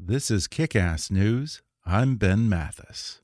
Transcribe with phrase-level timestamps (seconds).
[0.00, 1.60] This is Kick Ass News.
[1.84, 3.20] I'm Ben Mathis.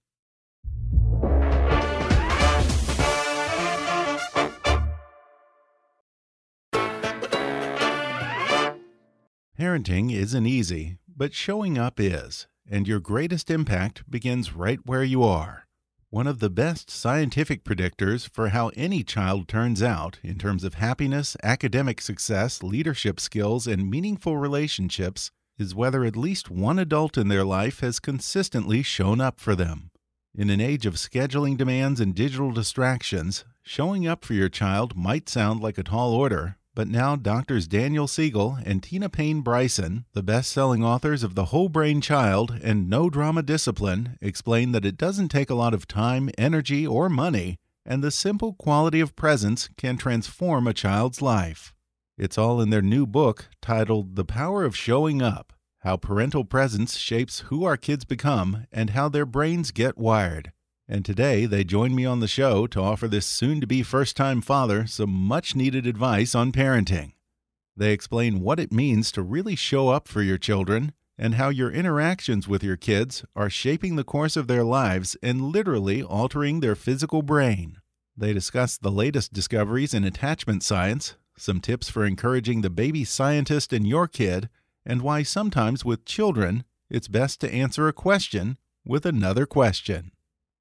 [9.56, 15.22] Parenting isn't easy, but showing up is, and your greatest impact begins right where you
[15.22, 15.68] are.
[16.10, 20.74] One of the best scientific predictors for how any child turns out in terms of
[20.74, 27.28] happiness, academic success, leadership skills, and meaningful relationships is whether at least one adult in
[27.28, 29.90] their life has consistently shown up for them.
[30.34, 35.28] In an age of scheduling demands and digital distractions, showing up for your child might
[35.28, 40.24] sound like a tall order, but now doctors Daniel Siegel and Tina Payne Bryson, the
[40.24, 44.98] best selling authors of The Whole Brain Child and No Drama Discipline, explain that it
[44.98, 49.68] doesn't take a lot of time, energy, or money, and the simple quality of presence
[49.76, 51.73] can transform a child's life.
[52.16, 56.96] It's all in their new book titled The Power of Showing Up How Parental Presence
[56.96, 60.52] Shapes Who Our Kids Become and How Their Brains Get Wired.
[60.86, 64.16] And today they join me on the show to offer this soon to be first
[64.16, 67.14] time father some much needed advice on parenting.
[67.76, 71.72] They explain what it means to really show up for your children and how your
[71.72, 76.76] interactions with your kids are shaping the course of their lives and literally altering their
[76.76, 77.78] physical brain.
[78.16, 83.72] They discuss the latest discoveries in attachment science, some tips for encouraging the baby scientist
[83.72, 84.48] in your kid,
[84.86, 90.12] and why sometimes with children it's best to answer a question with another question.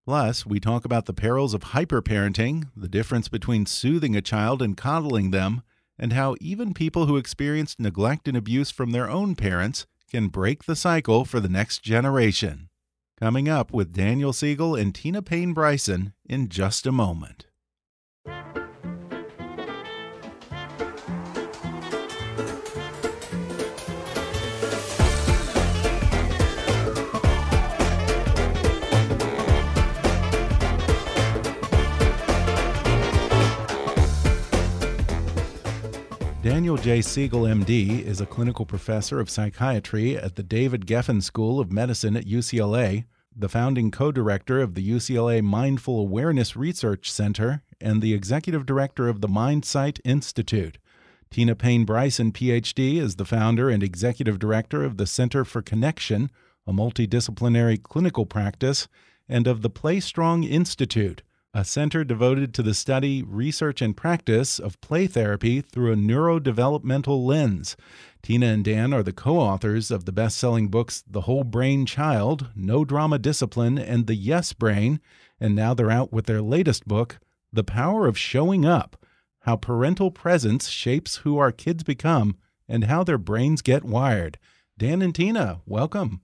[0.06, 4.76] Plus, we talk about the perils of hyperparenting, the difference between soothing a child and
[4.76, 5.62] coddling them,
[5.98, 10.66] and how even people who experienced neglect and abuse from their own parents can break
[10.66, 12.70] the cycle for the next generation.
[13.20, 17.46] Coming up with Daniel Siegel and Tina Payne Bryson in just a moment.
[36.54, 37.02] Daniel J.
[37.02, 42.16] Siegel, MD, is a clinical professor of psychiatry at the David Geffen School of Medicine
[42.16, 43.06] at UCLA,
[43.36, 49.10] the founding co director of the UCLA Mindful Awareness Research Center, and the executive director
[49.10, 50.78] of the MindSight Institute.
[51.32, 56.30] Tina Payne Bryson, PhD, is the founder and executive director of the Center for Connection,
[56.68, 58.88] a multidisciplinary clinical practice,
[59.28, 64.58] and of the Play Strong Institute a center devoted to the study, research, and practice
[64.58, 67.78] of play therapy through a neurodevelopmental lens.
[68.24, 71.86] Tina and Dan are the co authors of the best selling books The Whole Brain
[71.86, 75.00] Child, No Drama Discipline, and The Yes Brain.
[75.40, 77.20] And now they're out with their latest book,
[77.52, 78.98] The Power of Showing Up
[79.42, 82.38] How Parental Presence Shapes Who Our Kids Become
[82.68, 84.40] and How Their Brains Get Wired.
[84.76, 86.22] Dan and Tina, welcome.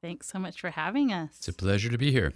[0.00, 1.32] Thanks so much for having us.
[1.36, 2.32] It's a pleasure to be here.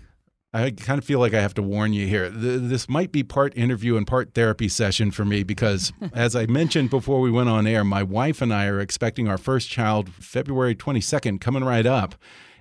[0.55, 2.31] I kind of feel like I have to warn you here.
[2.31, 6.91] This might be part interview and part therapy session for me because, as I mentioned
[6.91, 10.77] before we went on air, my wife and I are expecting our first child February
[10.77, 12.15] 22nd, coming right up.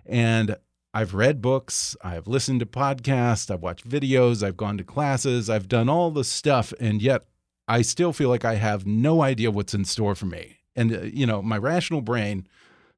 [0.07, 0.57] And
[0.91, 5.67] I've read books, I've listened to podcasts, I've watched videos, I've gone to classes, I've
[5.67, 7.25] done all the stuff, and yet
[7.67, 10.57] I still feel like I have no idea what's in store for me.
[10.75, 12.47] And, uh, you know, my rational brain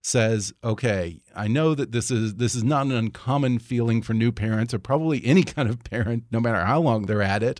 [0.05, 4.31] says, okay, I know that this is this is not an uncommon feeling for new
[4.31, 7.59] parents or probably any kind of parent, no matter how long they're at it,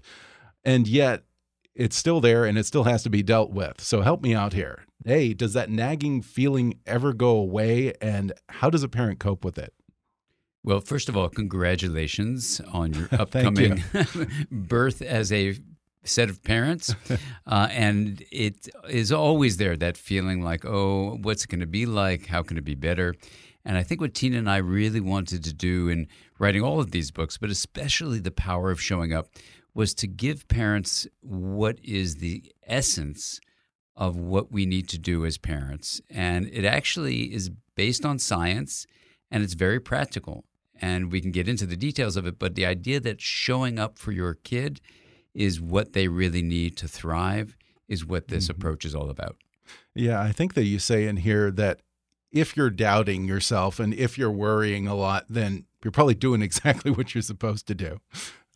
[0.64, 1.24] and yet
[1.74, 3.82] it's still there and it still has to be dealt with.
[3.82, 4.86] So help me out here.
[5.04, 9.58] Hey, does that nagging feeling ever go away, and how does a parent cope with
[9.58, 9.74] it?
[10.64, 14.28] Well, first of all, congratulations on your upcoming you.
[14.52, 15.58] birth as a
[16.06, 16.94] set of parents.
[17.48, 21.86] uh, and it is always there that feeling like, oh, what's it going to be
[21.86, 22.28] like?
[22.28, 23.16] How can it be better?
[23.66, 26.08] And I think what Tina and I really wanted to do in
[26.38, 29.28] writing all of these books, but especially The Power of Showing Up,
[29.74, 33.40] was to give parents what is the essence
[33.98, 36.02] of what we need to do as parents.
[36.10, 38.86] And it actually is based on science
[39.32, 40.46] and it's very practical.
[40.82, 43.98] And we can get into the details of it, but the idea that showing up
[43.98, 44.82] for your kid
[45.36, 47.56] is what they really need to thrive,
[47.88, 48.58] is what this mm -hmm.
[48.58, 49.36] approach is all about.
[49.94, 51.82] Yeah, I think that you say in here that
[52.32, 56.92] if you're doubting yourself and if you're worrying a lot, then you're probably doing exactly
[56.92, 58.00] what you're supposed to do.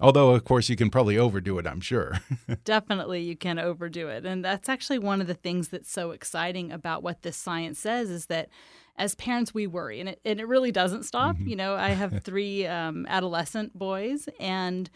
[0.01, 2.19] Although, of course, you can probably overdo it, I'm sure.
[2.63, 4.25] Definitely, you can overdo it.
[4.25, 8.09] And that's actually one of the things that's so exciting about what this science says
[8.09, 8.47] is that
[8.95, 11.35] as parents, we worry, and it, and it really doesn't stop.
[11.35, 11.49] Mm -hmm.
[11.49, 14.89] You know, I have three um, adolescent boys, and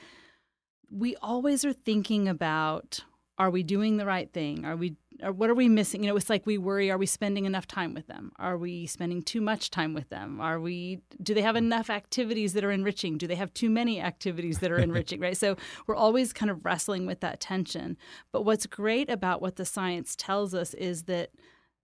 [0.93, 3.03] we always are thinking about
[3.39, 4.63] are we doing the right thing?
[4.63, 6.03] Are we or what are we missing?
[6.03, 8.31] You know, it's like we worry: Are we spending enough time with them?
[8.37, 10.39] Are we spending too much time with them?
[10.39, 10.99] Are we?
[11.21, 13.17] Do they have enough activities that are enriching?
[13.17, 15.19] Do they have too many activities that are enriching?
[15.19, 15.37] right.
[15.37, 15.55] So
[15.87, 17.97] we're always kind of wrestling with that tension.
[18.31, 21.31] But what's great about what the science tells us is that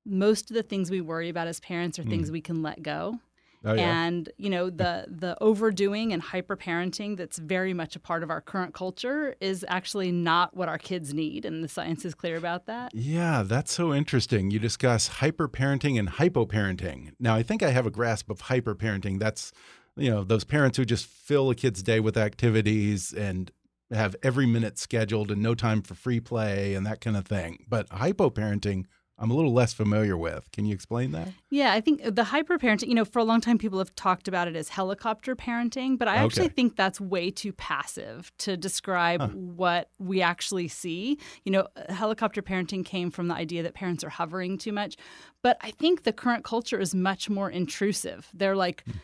[0.06, 2.34] most of the things we worry about as parents are things mm.
[2.34, 3.20] we can let go.
[3.66, 4.06] Oh, yeah.
[4.06, 8.30] And you know the the overdoing and hyper parenting that's very much a part of
[8.30, 12.38] our current culture is actually not what our kids need, and the science is clear
[12.38, 12.94] about that.
[12.96, 14.50] Yeah, that's so interesting.
[14.50, 17.12] You discuss hyper parenting and hypoparenting.
[17.20, 19.20] Now, I think I have a grasp of hyper parenting.
[19.20, 19.52] That's
[19.98, 23.52] you know those parents who just fill a kid's day with activities and
[23.92, 27.66] have every minute scheduled and no time for free play and that kind of thing.
[27.68, 28.86] But hypoparenting
[29.20, 30.50] I'm a little less familiar with.
[30.52, 31.28] Can you explain that?
[31.50, 34.28] Yeah, I think the hyper parenting, you know, for a long time people have talked
[34.30, 36.26] about it as helicopter parenting, but I okay.
[36.26, 39.28] actually think that's way too passive to describe huh.
[39.28, 41.20] what we actually see.
[41.44, 44.96] You know, helicopter parenting came from the idea that parents are hovering too much,
[45.42, 48.30] but I think the current culture is much more intrusive.
[48.34, 48.96] They're like, mm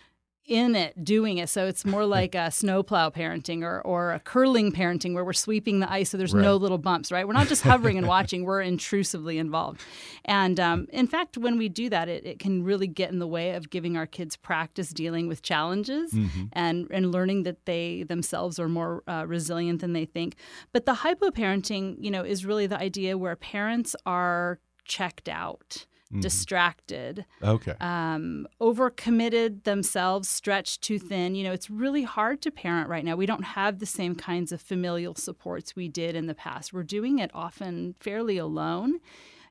[0.47, 1.50] in it doing it.
[1.50, 5.80] So it's more like a snowplow parenting or, or a curling parenting where we're sweeping
[5.80, 6.42] the ice so there's right.
[6.42, 7.27] no little bumps, right?
[7.27, 9.81] We're not just hovering and watching, we're intrusively involved.
[10.24, 13.27] And um, in fact, when we do that, it, it can really get in the
[13.27, 16.45] way of giving our kids practice dealing with challenges mm-hmm.
[16.53, 20.36] and, and learning that they themselves are more uh, resilient than they think.
[20.71, 26.19] But the hypoparenting, you know, is really the idea where parents are checked out mm-hmm.
[26.19, 31.36] distracted, okay, um, overcommitted themselves, stretched too thin.
[31.36, 33.16] You know, it's really hard to parent right now.
[33.16, 36.74] We don't have the same kinds of familial supports we did in the past.
[36.74, 39.00] We're doing it often fairly alone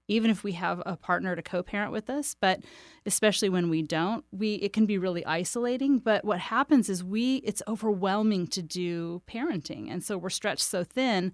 [0.09, 2.61] even if we have a partner to co-parent with us but
[3.07, 7.37] especially when we don't we it can be really isolating but what happens is we
[7.37, 11.33] it's overwhelming to do parenting and so we're stretched so thin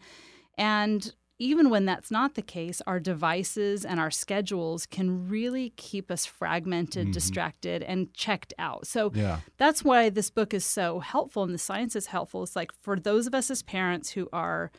[0.56, 6.10] and even when that's not the case, our devices and our schedules can really keep
[6.10, 7.12] us fragmented, mm-hmm.
[7.12, 8.86] distracted, and checked out.
[8.86, 9.40] So yeah.
[9.56, 12.42] that's why this book is so helpful and the science is helpful.
[12.42, 14.70] It's like for those of us as parents who are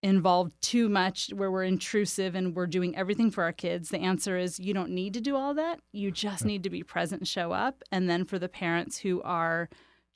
[0.00, 4.38] involved too much, where we're intrusive and we're doing everything for our kids, the answer
[4.38, 5.80] is you don't need to do all that.
[5.90, 7.82] You just need to be present and show up.
[7.90, 9.68] And then for the parents who are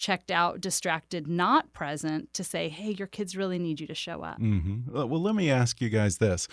[0.03, 4.23] checked out, distracted, not present to say, hey, your kids really need you to show
[4.23, 4.39] up.
[4.41, 5.09] Mm -hmm.
[5.09, 6.49] Well, let me ask you guys this.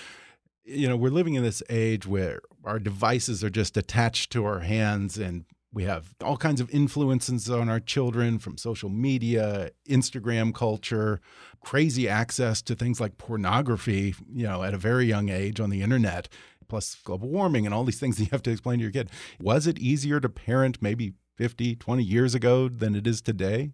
[0.64, 4.60] You know, we're living in this age where our devices are just attached to our
[4.60, 10.54] hands and we have all kinds of influences on our children from social media, Instagram
[10.54, 11.20] culture,
[11.60, 15.82] crazy access to things like pornography, you know, at a very young age on the
[15.82, 16.30] internet,
[16.68, 19.10] plus global warming and all these things that you have to explain to your kid.
[19.40, 23.72] Was it easier to parent maybe 50, 20 years ago than it is today?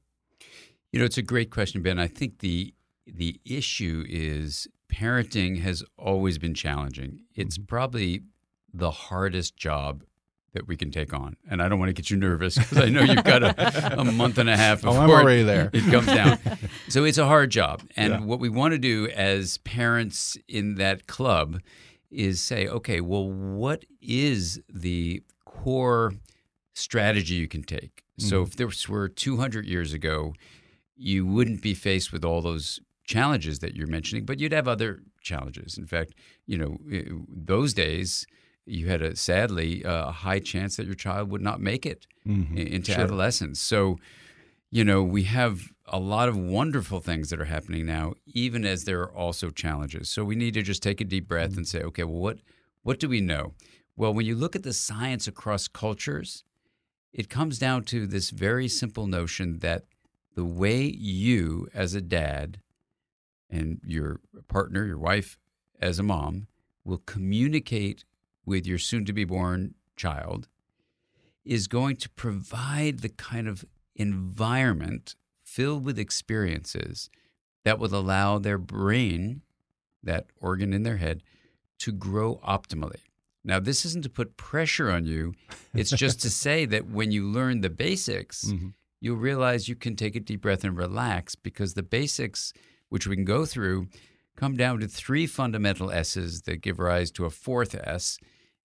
[0.91, 1.97] You know, it's a great question, Ben.
[1.97, 2.75] I think the
[3.07, 7.21] the issue is parenting has always been challenging.
[7.33, 7.65] It's mm-hmm.
[7.65, 8.21] probably
[8.71, 10.03] the hardest job
[10.53, 11.37] that we can take on.
[11.49, 14.05] And I don't want to get you nervous because I know you've got a, a,
[14.11, 15.71] month and a half before oh, I'm already there.
[15.73, 16.37] it comes down.
[16.87, 17.81] so it's a hard job.
[17.97, 18.19] And yeah.
[18.21, 21.61] what we want to do as parents in that club
[22.11, 26.13] is say, okay, well, what is the core
[26.75, 28.03] strategy you can take.
[28.19, 28.29] Mm-hmm.
[28.29, 30.33] So if this were 200 years ago,
[30.95, 35.01] you wouldn't be faced with all those challenges that you're mentioning, but you'd have other
[35.21, 35.77] challenges.
[35.77, 36.13] In fact,
[36.45, 36.77] you know,
[37.27, 38.25] those days
[38.65, 42.57] you had a sadly a high chance that your child would not make it mm-hmm.
[42.57, 43.03] into sure.
[43.03, 43.61] adolescence.
[43.61, 43.97] So,
[44.71, 48.85] you know, we have a lot of wonderful things that are happening now, even as
[48.85, 50.09] there are also challenges.
[50.09, 51.59] So we need to just take a deep breath mm-hmm.
[51.59, 52.39] and say, okay, well, what
[52.81, 53.53] what do we know?
[53.97, 56.43] Well, when you look at the science across cultures,
[57.15, 59.85] it comes down to this very simple notion that
[60.35, 62.59] the way you, as a dad,
[63.49, 64.19] and your
[64.49, 65.37] partner, your wife,
[65.79, 66.47] as a mom,
[66.83, 68.03] will communicate
[68.45, 70.49] with your soon to be born child
[71.45, 73.63] is going to provide the kind of
[73.95, 77.09] environment filled with experiences
[77.63, 79.41] that will allow their brain,
[80.03, 81.23] that organ in their head,
[81.79, 82.99] to grow optimally.
[83.45, 85.33] Now, this isn't to put pressure on you.
[85.75, 88.69] It's just to say that when you learn the basics, mm-hmm.
[88.99, 92.53] you'll realize you can take a deep breath and relax because the basics,
[92.89, 93.87] which we can go through,
[94.35, 98.17] come down to three fundamental S's that give rise to a fourth S.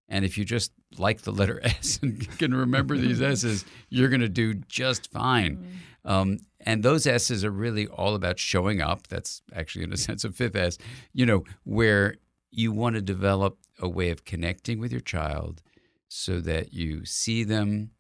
[0.07, 4.21] And if you just like the letter S and can remember these S's, you're going
[4.21, 5.57] to do just fine.
[5.57, 6.09] Mm-hmm.
[6.09, 9.07] Um, and those S's are really all about showing up.
[9.07, 10.77] That's actually, in a sense, a fifth S,
[11.13, 12.15] you know, where
[12.51, 15.62] you want to develop a way of connecting with your child
[16.08, 17.91] so that you see them,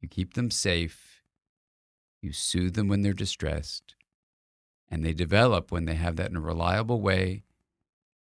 [0.00, 1.22] you keep them safe,
[2.20, 3.94] you soothe them when they're distressed,
[4.90, 7.44] and they develop when they have that in a reliable way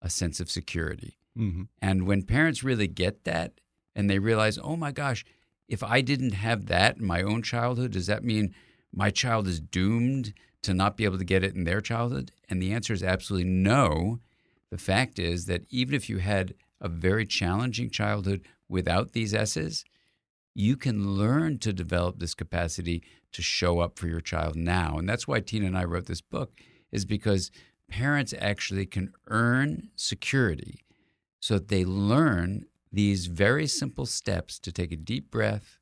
[0.02, 1.18] a sense of security.
[1.38, 1.64] Mm-hmm.
[1.82, 3.60] And when parents really get that
[3.96, 5.26] and they realize, oh my gosh,
[5.68, 8.54] if I didn't have that in my own childhood, does that mean
[8.94, 12.32] my child is doomed to not be able to get it in their childhood?
[12.50, 14.20] And the answer is absolutely no.
[14.72, 19.86] The fact is that even if you had a very challenging childhood without these S's,
[20.54, 23.04] you can learn to develop this capacity
[23.34, 24.98] to show up for your child now.
[24.98, 26.60] And that's why Tina and I wrote this book,
[26.92, 27.52] is because
[27.90, 30.86] parents actually can earn security
[31.40, 35.78] so that they learn these very simple steps to take a deep breath,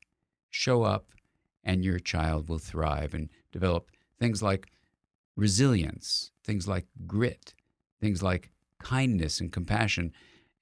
[0.50, 1.12] show up,
[1.62, 4.66] and your child will thrive and develop things like
[5.36, 7.54] resilience, things like grit,
[8.00, 8.50] things like
[8.84, 10.12] kindness and compassion.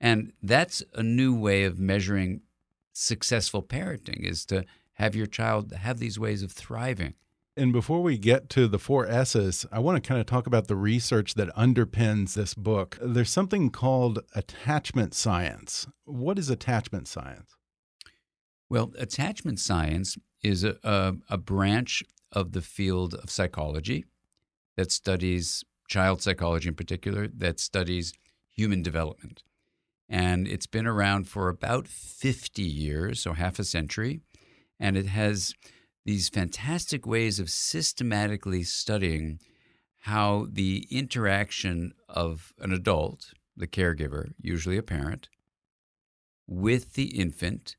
[0.00, 2.40] And that's a new way of measuring
[2.92, 4.64] successful parenting is to
[4.94, 7.14] have your child have these ways of thriving.
[7.56, 10.68] And before we get to the four S's, I want to kind of talk about
[10.68, 12.98] the research that underpins this book.
[13.02, 15.86] There's something called attachment science.
[16.04, 17.56] What is attachment science?
[18.70, 24.06] Well, attachment science is a, a, a branch of the field of psychology
[24.76, 28.14] that studies child psychology in particular, that studies
[28.50, 29.42] human development.
[30.08, 34.22] And it's been around for about 50 years, so half a century.
[34.80, 35.52] And it has
[36.06, 39.38] these fantastic ways of systematically studying
[40.00, 45.28] how the interaction of an adult, the caregiver, usually a parent,
[46.48, 47.76] with the infant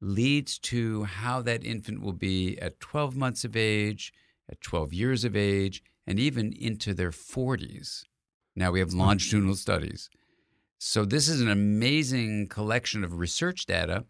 [0.00, 4.12] leads to how that infant will be at 12 months of age,
[4.50, 8.04] at 12 years of age, and even into their 40s.
[8.56, 10.08] Now we have longitudinal studies.
[10.78, 14.04] So, this is an amazing collection of research data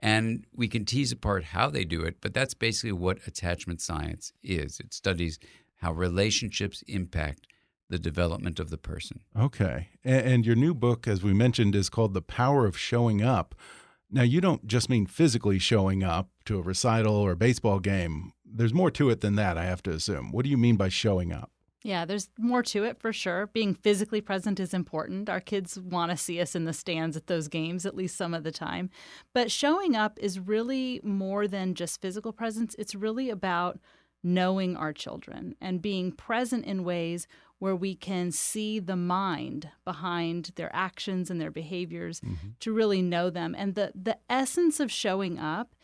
[0.00, 4.32] and we can tease apart how they do it, but that's basically what attachment science
[4.42, 4.80] is.
[4.80, 5.38] It studies
[5.76, 7.46] how relationships impact
[7.88, 9.20] the development of the person.
[9.38, 9.88] Okay.
[10.04, 13.54] And your new book, as we mentioned, is called The Power of Showing Up.
[14.10, 18.32] Now, you don't just mean physically showing up to a recital or a baseball game.
[18.52, 20.32] There's more to it than that, I have to assume.
[20.32, 21.50] What do you mean by showing up?
[21.82, 23.46] Yeah, there's more to it for sure.
[23.46, 25.30] Being physically present is important.
[25.30, 28.34] Our kids want to see us in the stands at those games, at least some
[28.34, 28.90] of the time.
[29.32, 33.78] But showing up is really more than just physical presence, it's really about
[34.22, 37.26] knowing our children and being present in ways
[37.58, 42.48] where we can see the mind behind their actions and their behaviors mm-hmm.
[42.58, 43.54] to really know them.
[43.56, 45.74] And the, the essence of showing up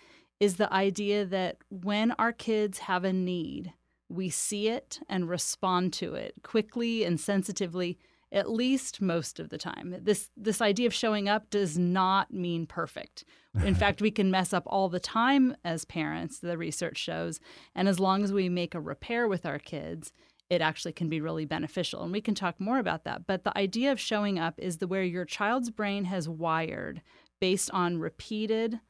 [0.40, 3.73] is the idea that when our kids have a need,
[4.09, 7.99] we see it and respond to it quickly and sensitively
[8.33, 9.97] at least most of the time.
[10.02, 13.25] This this idea of showing up does not mean perfect.
[13.64, 17.40] In fact, we can mess up all the time as parents, the research shows,
[17.75, 20.12] and as long as we make a repair with our kids,
[20.50, 22.02] it actually can be really beneficial.
[22.02, 23.26] And we can talk more about that.
[23.26, 27.02] But the idea of showing up is the where your child's brain has wired
[27.40, 28.81] based on repeated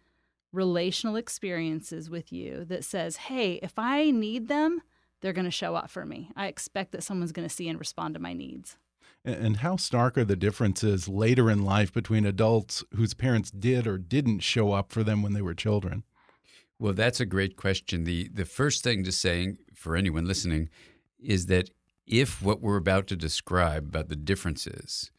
[0.52, 4.82] relational experiences with you that says, "Hey, if I need them,
[5.20, 6.30] they're going to show up for me.
[6.36, 8.76] I expect that someone's going to see and respond to my needs.
[9.24, 13.98] And how stark are the differences later in life between adults whose parents did or
[13.98, 16.04] didn't show up for them when they were children?
[16.78, 18.04] Well, that's a great question.
[18.04, 20.68] The the first thing to say for anyone listening
[21.18, 21.70] is that
[22.06, 25.10] if what we're about to describe about the differences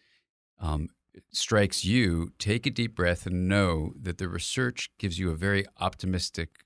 [0.62, 0.88] um,
[1.32, 5.66] strikes you, take a deep breath and know that the research gives you a very
[5.80, 6.66] optimistic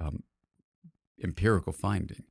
[0.00, 0.22] um,
[1.22, 2.24] empirical finding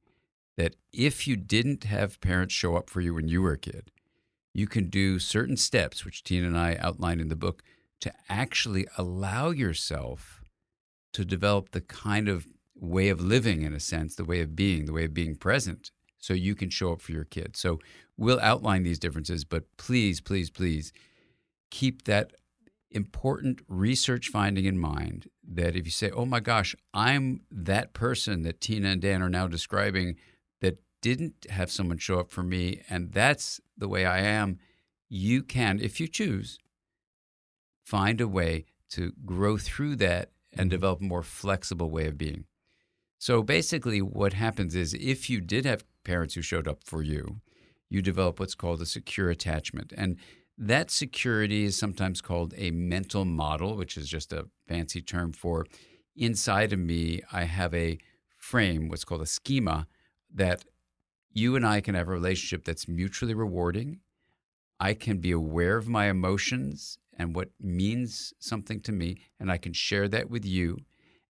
[0.58, 3.92] that if you didn't have parents show up for you when you were a kid,
[4.54, 7.62] you can do certain steps, which Tina and I outlined in the book,
[8.00, 10.44] to actually allow yourself
[11.12, 14.86] to develop the kind of way of living, in a sense, the way of being,
[14.86, 17.60] the way of being present, so you can show up for your kids.
[17.60, 17.80] So
[18.18, 20.94] we'll outline these differences, but please, please, please
[21.70, 22.34] keep that
[22.92, 28.44] important research finding in mind that if you say, oh my gosh, I'm that person
[28.44, 30.16] that Tina and Dan are now describing
[30.62, 34.60] that didn't have someone show up for me and that's the way I am,
[35.10, 36.58] you can, if you choose,
[37.86, 40.70] find a way to grow through that and mm-hmm.
[40.70, 42.46] develop a more flexible way of being.
[43.18, 47.42] So basically, what happens is if you did have parents who showed up for you,
[47.90, 49.94] you develop what's called a secure attachment.
[49.96, 50.18] And
[50.58, 55.66] that security is sometimes called a mental model, which is just a fancy term for
[56.16, 57.98] inside of me, I have a
[58.38, 59.88] frame, what's called a schema,
[60.34, 60.64] that
[61.32, 64.00] you and I can have a relationship that's mutually rewarding.
[64.80, 69.58] I can be aware of my emotions and what means something to me, and I
[69.58, 70.78] can share that with you.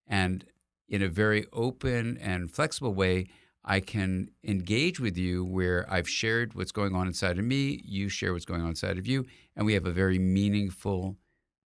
[0.06, 0.44] And
[0.88, 3.26] in a very open and flexible way,
[3.66, 8.08] I can engage with you where I've shared what's going on inside of me, you
[8.08, 11.16] share what's going on inside of you, and we have a very meaningful,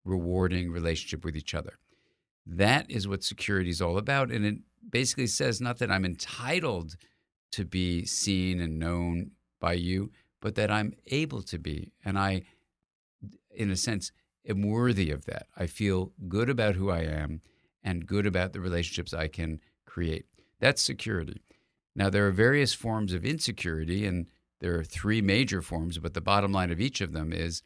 [0.05, 1.79] rewarding relationship with each other.
[2.45, 4.31] That is what security is all about.
[4.31, 6.97] And it basically says not that I'm entitled
[7.53, 10.11] to be seen and known by you,
[10.43, 11.93] but that I'm able to be.
[12.05, 12.43] And I,
[13.51, 14.13] in a sense,
[14.47, 15.47] am worthy of that.
[15.57, 17.41] I feel good about who I am
[17.83, 20.27] and good about the relationships I can create.
[20.61, 21.41] That's security.
[21.97, 24.27] Now, there are various forms of insecurity, and
[24.61, 27.63] there are three major forms, but the bottom line of each of them is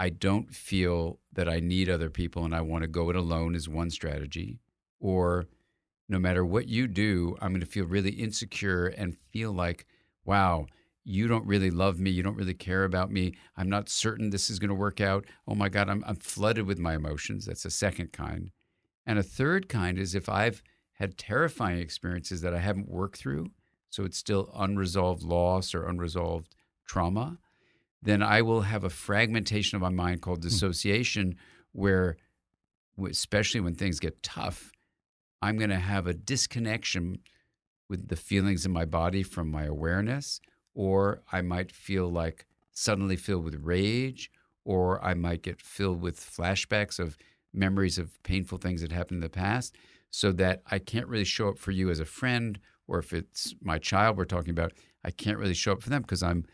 [0.00, 3.54] I don't feel that I need other people and I want to go it alone,
[3.54, 4.58] is one strategy.
[4.98, 5.46] Or
[6.08, 9.86] no matter what you do, I'm going to feel really insecure and feel like,
[10.24, 10.66] wow,
[11.04, 12.10] you don't really love me.
[12.10, 13.34] You don't really care about me.
[13.56, 15.26] I'm not certain this is going to work out.
[15.46, 17.44] Oh my God, I'm, I'm flooded with my emotions.
[17.44, 18.50] That's a second kind.
[19.06, 20.62] And a third kind is if I've
[20.94, 23.50] had terrifying experiences that I haven't worked through,
[23.90, 26.54] so it's still unresolved loss or unresolved
[26.86, 27.38] trauma,
[28.02, 30.48] then I will have a fragmentation of my mind called hmm.
[30.48, 31.36] dissociation,
[31.72, 32.16] where,
[33.08, 34.72] especially when things get tough,
[35.42, 37.18] I'm going to have a disconnection
[37.88, 40.40] with the feelings in my body from my awareness,
[40.74, 44.30] or I might feel like suddenly filled with rage,
[44.64, 47.16] or I might get filled with flashbacks of
[47.52, 49.76] memories of painful things that happened in the past
[50.14, 53.52] so that I can't really show up for you as a friend, or if it's
[53.60, 54.72] my child we're talking about,
[55.04, 56.46] I can't really show up for them because I'm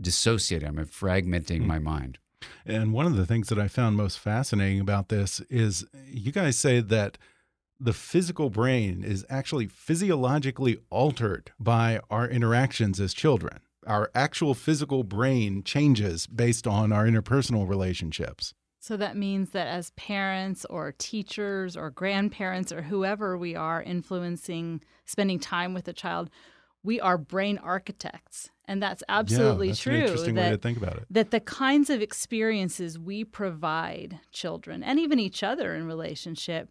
[0.00, 1.66] dissociating, I'm fragmenting mm.
[1.66, 2.18] my mind.
[2.64, 6.58] And one of the things that I found most fascinating about this is you guys
[6.58, 7.18] say that
[7.78, 13.60] the physical brain is actually physiologically altered by our interactions as children.
[13.86, 18.54] Our actual physical brain changes based on our interpersonal relationships.
[18.82, 24.82] So that means that as parents or teachers or grandparents or whoever we are influencing
[25.04, 26.28] spending time with a child,
[26.82, 28.50] we are brain architects.
[28.64, 29.94] And that's absolutely yeah, that's true.
[29.94, 31.04] An interesting that, way to think about it.
[31.08, 36.68] That the kinds of experiences we provide children and even each other in relationship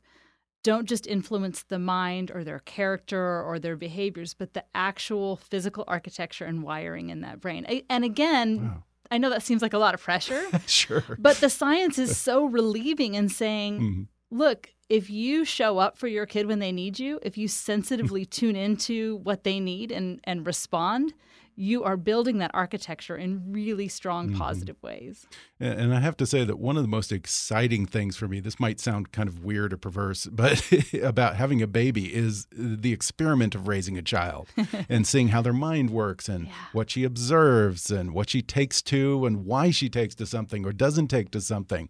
[0.64, 5.86] don't just influence the mind or their character or their behaviors, but the actual physical
[5.88, 7.84] architecture and wiring in that brain.
[7.90, 8.84] And again, wow.
[9.12, 10.44] I know that seems like a lot of pressure.
[10.66, 11.04] sure.
[11.20, 14.04] But the science is so relieving in saying, mm-hmm.
[14.32, 18.26] look, if you show up for your kid when they need you, if you sensitively
[18.26, 21.14] tune into what they need and, and respond,
[21.56, 24.40] you are building that architecture in really strong mm -hmm.
[24.40, 25.28] positive ways.
[25.60, 28.60] And I have to say that one of the most exciting things for me, this
[28.60, 30.64] might sound kind of weird or perverse, but
[31.04, 32.48] about having a baby is
[32.82, 34.48] the experiment of raising a child
[34.90, 36.54] and seeing how their mind works and yeah.
[36.74, 40.74] what she observes and what she takes to and why she takes to something or
[40.74, 41.90] doesn't take to something.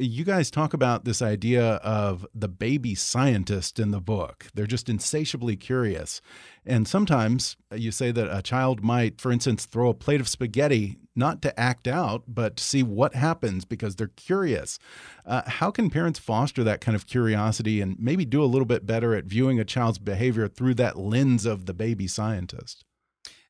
[0.00, 4.46] You guys talk about this idea of the baby scientist in the book.
[4.54, 6.20] They're just insatiably curious.
[6.64, 10.98] And sometimes you say that a child might, for instance, throw a plate of spaghetti
[11.16, 14.78] not to act out, but to see what happens because they're curious.
[15.26, 18.86] Uh, how can parents foster that kind of curiosity and maybe do a little bit
[18.86, 22.84] better at viewing a child's behavior through that lens of the baby scientist?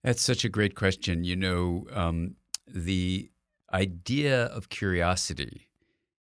[0.02, 1.24] That's such a great question.
[1.24, 3.30] You know, um, the
[3.70, 5.67] idea of curiosity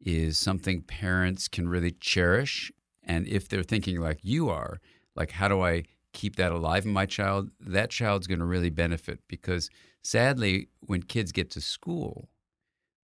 [0.06, 2.72] is something parents can really cherish.
[3.04, 4.80] And if they're thinking like you are,
[5.16, 8.70] like, how do I keep that alive in my child, that child's going to really
[8.70, 9.70] benefit because
[10.04, 12.30] sadly, when kids get to school,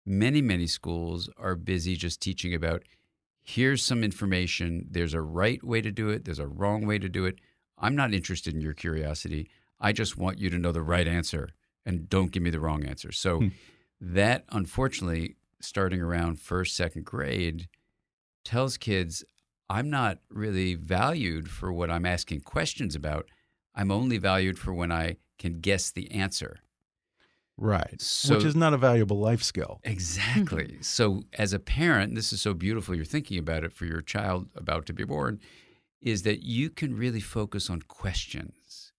[0.04, 2.82] many, many schools are busy just teaching about
[3.40, 7.08] here's some information, there's a right way to do it, there's a wrong way to
[7.08, 7.36] do it.
[7.78, 9.48] I'm not interested in your curiosity.
[9.80, 11.50] I just want you to know the right answer
[11.86, 13.10] and don't give me the wrong answer.
[13.10, 13.48] So, hmm.
[14.00, 17.68] that unfortunately, starting around first, second grade,
[18.44, 19.24] tells kids
[19.70, 23.28] I'm not really valued for what I'm asking questions about.
[23.74, 26.60] I'm only valued for when I can guess the answer.
[27.56, 28.00] Right.
[28.00, 29.80] So, Which is not a valuable life skill.
[29.82, 30.64] Exactly.
[30.64, 30.82] Mm-hmm.
[30.82, 34.48] so, as a parent, this is so beautiful you're thinking about it for your child
[34.54, 35.40] about to be born,
[36.00, 38.92] is that you can really focus on questions.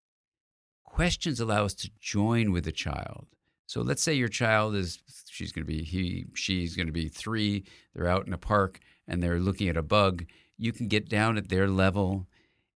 [0.84, 3.28] Questions allow us to join with the child.
[3.70, 4.98] So, let's say your child is,
[5.30, 8.80] she's going to be, he, she's going to be three, they're out in a park
[9.08, 10.26] and they're looking at a bug.
[10.58, 12.26] You can get down at their level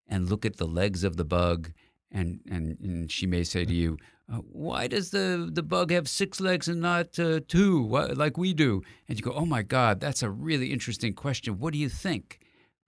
[0.06, 1.72] and look at the legs of the bug
[2.12, 3.98] and and, and she may say to you
[4.30, 7.88] uh, why does the, the bug have six legs and not uh, two?
[7.88, 8.82] Like we do?
[9.08, 11.58] And you go oh my god that's a really interesting question.
[11.58, 12.41] What do you think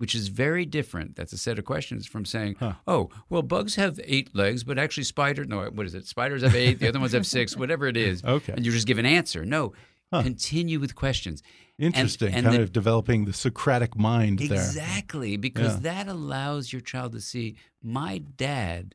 [0.03, 2.73] which is very different that's a set of questions from saying huh.
[2.85, 6.53] oh well bugs have eight legs but actually spiders no what is it spiders have
[6.53, 9.05] eight the other ones have six whatever it is okay and you just give an
[9.05, 9.71] answer no
[10.11, 10.21] huh.
[10.21, 11.41] continue with questions
[11.79, 14.65] Interesting, and, and kind the, of developing the Socratic mind exactly, there.
[14.67, 15.93] Exactly, because yeah.
[15.93, 18.93] that allows your child to see my dad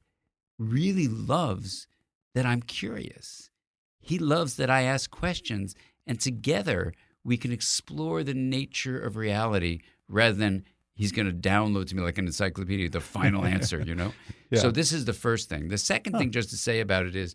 [0.59, 1.89] really loves
[2.35, 3.51] that I'm curious.
[3.99, 5.75] He loves that I ask questions,
[6.07, 6.93] and together
[7.25, 10.65] we can explore the nature of reality rather than
[10.99, 14.13] he's going to download to me like an encyclopedia the final answer, you know?
[14.51, 14.61] Yeah.
[14.61, 15.69] So this is the first thing.
[15.69, 16.21] The second huh.
[16.21, 17.35] thing just to say about it is,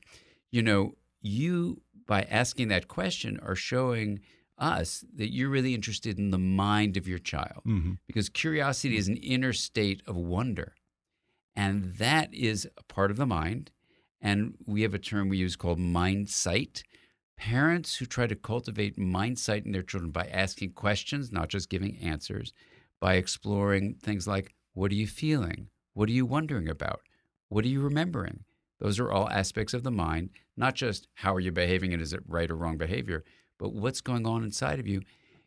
[0.52, 4.20] you know, you by asking that question are showing
[4.58, 7.94] us that you're really interested in the mind of your child mm-hmm.
[8.08, 10.74] because curiosity is an inner state of wonder.
[11.56, 13.70] And that is a part of the mind.
[14.20, 16.82] And we have a term we use called mind sight.
[17.38, 21.70] Parents who try to cultivate mind sight in their children by asking questions, not just
[21.70, 22.54] giving answers,
[23.04, 25.68] by exploring things like what are you feeling?
[25.94, 27.02] What are you wondering about?
[27.50, 28.46] What are you remembering?
[28.80, 32.14] Those are all aspects of the mind, not just how are you behaving and is
[32.14, 33.26] it right or wrong behavior,
[33.60, 35.02] but what's going on inside of you.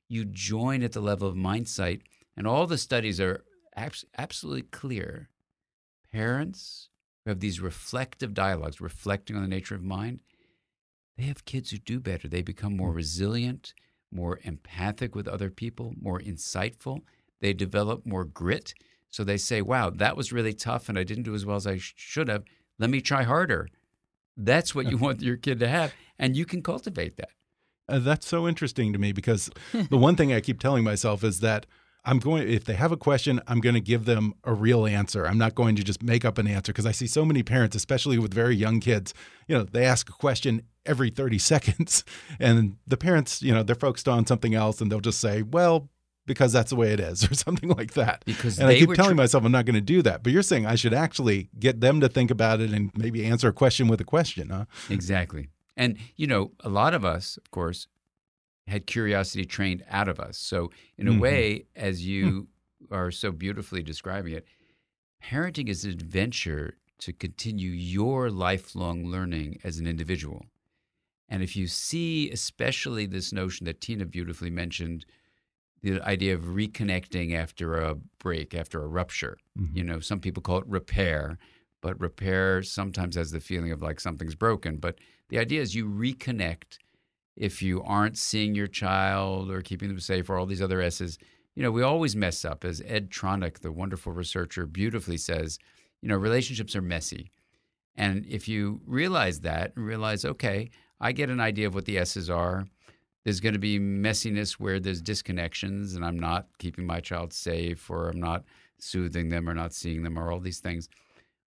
[0.07, 2.03] You join at the level of mind sight,
[2.37, 3.43] and all the studies are
[3.75, 5.31] abs- absolutely clear.
[6.13, 6.91] Parents
[7.25, 10.21] who have these reflective dialogues, reflecting on the nature of mind,
[11.17, 12.29] they have kids who do better.
[12.29, 13.73] They become more resilient,
[14.13, 17.01] more empathic with other people, more insightful.
[17.41, 18.75] They develop more grit.
[19.11, 21.67] So they say, wow, that was really tough and I didn't do as well as
[21.67, 22.45] I should have.
[22.79, 23.69] Let me try harder.
[24.37, 25.93] That's what you want your kid to have.
[26.19, 27.31] And you can cultivate that.
[27.89, 31.41] Uh, that's so interesting to me because the one thing I keep telling myself is
[31.41, 31.67] that
[32.05, 35.27] I'm going if they have a question, I'm going to give them a real answer.
[35.27, 37.75] I'm not going to just make up an answer because I see so many parents,
[37.75, 39.13] especially with very young kids,
[39.49, 42.05] you know, they ask a question every 30 seconds
[42.39, 45.91] and the parents, you know, they're focused on something else and they'll just say, "Well,
[46.27, 48.25] because that's the way it is or something like that.
[48.25, 50.23] Because and I keep telling myself I'm not going to do that.
[50.23, 53.49] But you're saying I should actually get them to think about it and maybe answer
[53.49, 54.67] a question with a question, huh?
[54.91, 55.49] Exactly.
[55.77, 57.87] And you know, a lot of us, of course,
[58.67, 60.39] had curiosity trained out of us.
[60.39, 61.21] So in a mm -hmm.
[61.21, 62.49] way, as you
[62.91, 64.47] are so beautifully describing it,
[65.23, 70.47] parenting is an adventure to continue your lifelong learning as an individual.
[71.29, 75.05] And if you see, especially this notion that Tina beautifully mentioned,
[75.83, 79.39] the idea of reconnecting after a break, after a rupture.
[79.59, 79.77] Mm-hmm.
[79.77, 81.39] You know, some people call it repair,
[81.81, 84.79] but repair sometimes has the feeling of like something's broken.
[84.79, 86.79] But the idea is you reconnect
[87.37, 91.19] if you aren't seeing your child or keeping them safe or all these other S's.
[91.55, 92.65] You know, we always mess up.
[92.65, 95.59] As Ed Tronick, the wonderful researcher, beautifully says,
[96.03, 97.31] you know, relationships are messy.
[97.95, 101.99] And if you realize that and realize, okay, I get an idea of what the
[101.99, 102.67] S's are,
[103.27, 107.91] there's going to be messiness where there's disconnections and I'm not keeping my child safe
[107.91, 108.45] or I'm not
[108.79, 110.89] soothing them or not seeing them or all these things.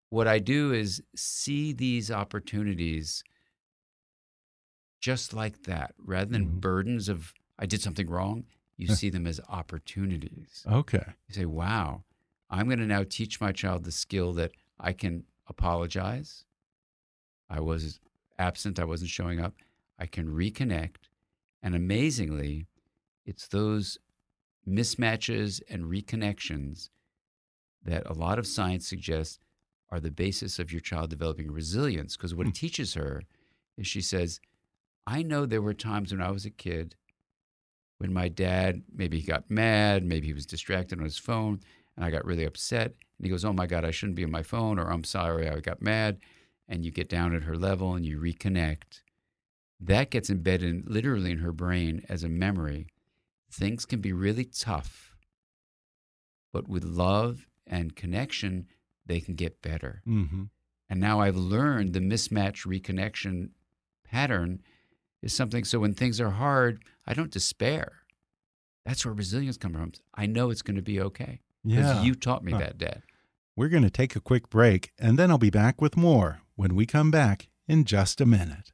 [0.10, 3.24] What I do is see these opportunities
[5.02, 6.60] just like that rather than mm-hmm.
[6.62, 8.46] burdens of I did something wrong.
[8.76, 10.66] You see them as opportunities.
[10.68, 11.06] Okay.
[11.28, 12.06] You say, wow,
[12.50, 16.44] I'm going to now teach my child the skill that I can apologize.
[17.52, 18.00] I was
[18.40, 19.54] absent, I wasn't showing up.
[20.00, 20.96] I can reconnect
[21.62, 22.67] and amazingly,
[23.26, 23.98] it's those
[24.67, 26.89] mismatches and reconnections
[27.84, 29.39] that a lot of science suggests
[29.89, 32.17] are the basis of your child developing resilience.
[32.17, 32.65] Because what it hmm.
[32.65, 33.22] teaches her
[33.78, 34.39] is she says,
[35.06, 36.96] I know there were times when I was a kid
[37.98, 41.60] when my dad, maybe he got mad, maybe he was distracted on his phone,
[41.96, 42.88] and I got really upset.
[43.17, 45.50] And he goes, Oh my God, I shouldn't be on my phone, or I'm sorry,
[45.50, 46.20] I got mad.
[46.67, 49.02] And you get down at her level and you reconnect
[49.80, 52.88] that gets embedded literally in her brain as a memory.
[53.52, 55.16] Things can be really tough,
[56.52, 58.68] but with love and connection,
[59.06, 60.02] they can get better.
[60.08, 60.44] Mm-hmm.
[60.90, 63.50] And now I've learned the mismatch reconnection
[64.04, 64.62] pattern
[65.22, 65.63] is something.
[65.63, 68.04] So when things are hard, I don't despair.
[68.86, 69.92] That's where resilience comes from.
[70.16, 71.42] I know it's going to be okay.
[71.66, 72.04] Because yeah.
[72.04, 73.04] you taught me that, Dad.
[73.56, 76.76] We're going to take a quick break, and then I'll be back with more when
[76.76, 78.72] we come back in just a minute.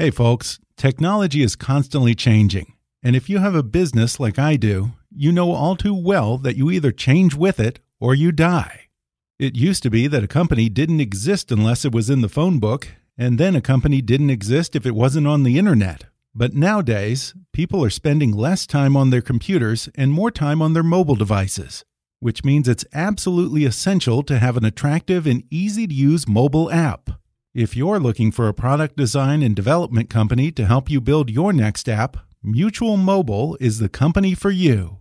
[0.00, 2.72] Hey, folks, technology is constantly changing.
[3.02, 6.56] And if you have a business like I do, you know all too well that
[6.56, 8.86] you either change with it or you die.
[9.38, 12.58] It used to be that a company didn't exist unless it was in the phone
[12.58, 16.04] book, and then a company didn't exist if it wasn't on the internet.
[16.34, 20.82] But nowadays, people are spending less time on their computers and more time on their
[20.82, 21.84] mobile devices,
[22.20, 27.19] which means it's absolutely essential to have an attractive and easy to use mobile app.
[27.54, 31.52] If you're looking for a product design and development company to help you build your
[31.52, 34.98] next app, Mutual Mobile is the company for you.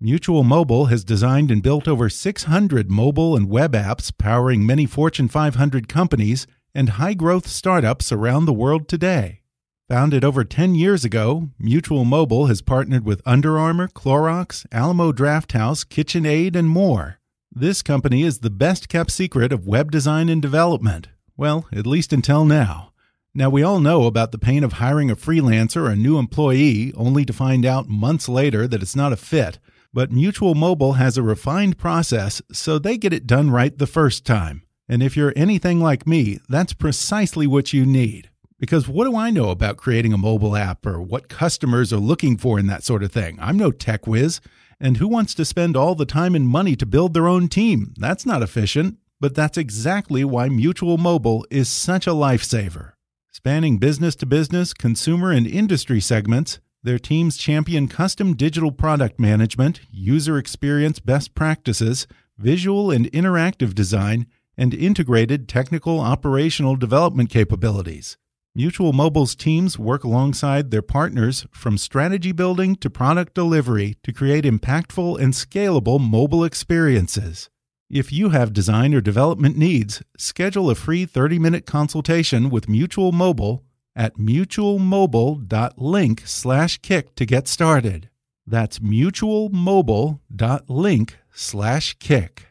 [0.00, 5.28] Mutual Mobile has designed and built over 600 mobile and web apps powering many Fortune
[5.28, 9.42] 500 companies and high growth startups around the world today.
[9.88, 15.86] Founded over 10 years ago, Mutual Mobile has partnered with Under Armour, Clorox, Alamo Drafthouse,
[15.86, 17.20] KitchenAid, and more.
[17.52, 21.06] This company is the best kept secret of web design and development.
[21.36, 22.92] Well, at least until now.
[23.34, 26.92] Now, we all know about the pain of hiring a freelancer or a new employee
[26.94, 29.58] only to find out months later that it's not a fit.
[29.94, 34.26] But Mutual Mobile has a refined process, so they get it done right the first
[34.26, 34.62] time.
[34.88, 38.28] And if you're anything like me, that's precisely what you need.
[38.58, 42.36] Because what do I know about creating a mobile app or what customers are looking
[42.36, 43.38] for in that sort of thing?
[43.40, 44.40] I'm no tech whiz.
[44.78, 47.94] And who wants to spend all the time and money to build their own team?
[47.96, 48.98] That's not efficient.
[49.22, 52.94] But that's exactly why Mutual Mobile is such a lifesaver.
[53.30, 59.78] Spanning business to business, consumer, and industry segments, their teams champion custom digital product management,
[59.92, 68.18] user experience best practices, visual and interactive design, and integrated technical operational development capabilities.
[68.56, 74.42] Mutual Mobile's teams work alongside their partners from strategy building to product delivery to create
[74.42, 77.50] impactful and scalable mobile experiences.
[77.92, 83.12] If you have design or development needs, schedule a free 30 minute consultation with Mutual
[83.12, 88.08] Mobile at mutualmobile.link slash kick to get started.
[88.46, 92.46] That's mutualmobile.link slash kick.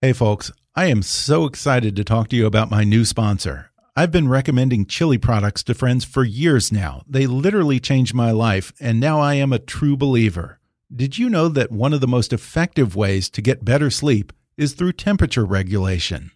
[0.00, 3.70] Hey, folks, I am so excited to talk to you about my new sponsor.
[3.94, 7.04] I've been recommending chili products to friends for years now.
[7.08, 10.58] They literally changed my life, and now I am a true believer.
[10.94, 14.74] Did you know that one of the most effective ways to get better sleep is
[14.74, 16.32] through temperature regulation?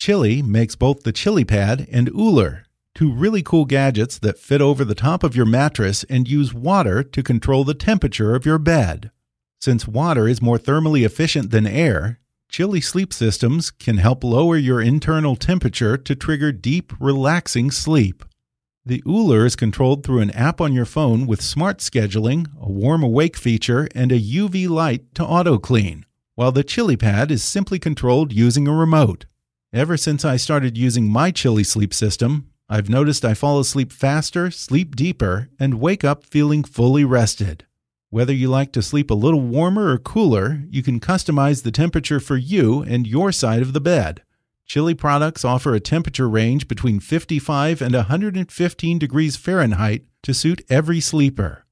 [0.00, 2.64] Chili makes both the Chili Pad and Ooler,
[2.96, 7.04] two really cool gadgets that fit over the top of your mattress and use water
[7.04, 9.12] to control the temperature of your bed.
[9.60, 12.18] Since water is more thermally efficient than air,
[12.48, 18.24] Chili sleep systems can help lower your internal temperature to trigger deep, relaxing sleep.
[18.88, 23.02] The Ooler is controlled through an app on your phone with smart scheduling, a warm
[23.02, 27.80] awake feature, and a UV light to auto clean, while the Chili Pad is simply
[27.80, 29.26] controlled using a remote.
[29.72, 34.52] Ever since I started using my Chili sleep system, I've noticed I fall asleep faster,
[34.52, 37.66] sleep deeper, and wake up feeling fully rested.
[38.10, 42.20] Whether you like to sleep a little warmer or cooler, you can customize the temperature
[42.20, 44.22] for you and your side of the bed.
[44.66, 50.98] Chili products offer a temperature range between 55 and 115 degrees Fahrenheit to suit every
[50.98, 51.64] sleeper.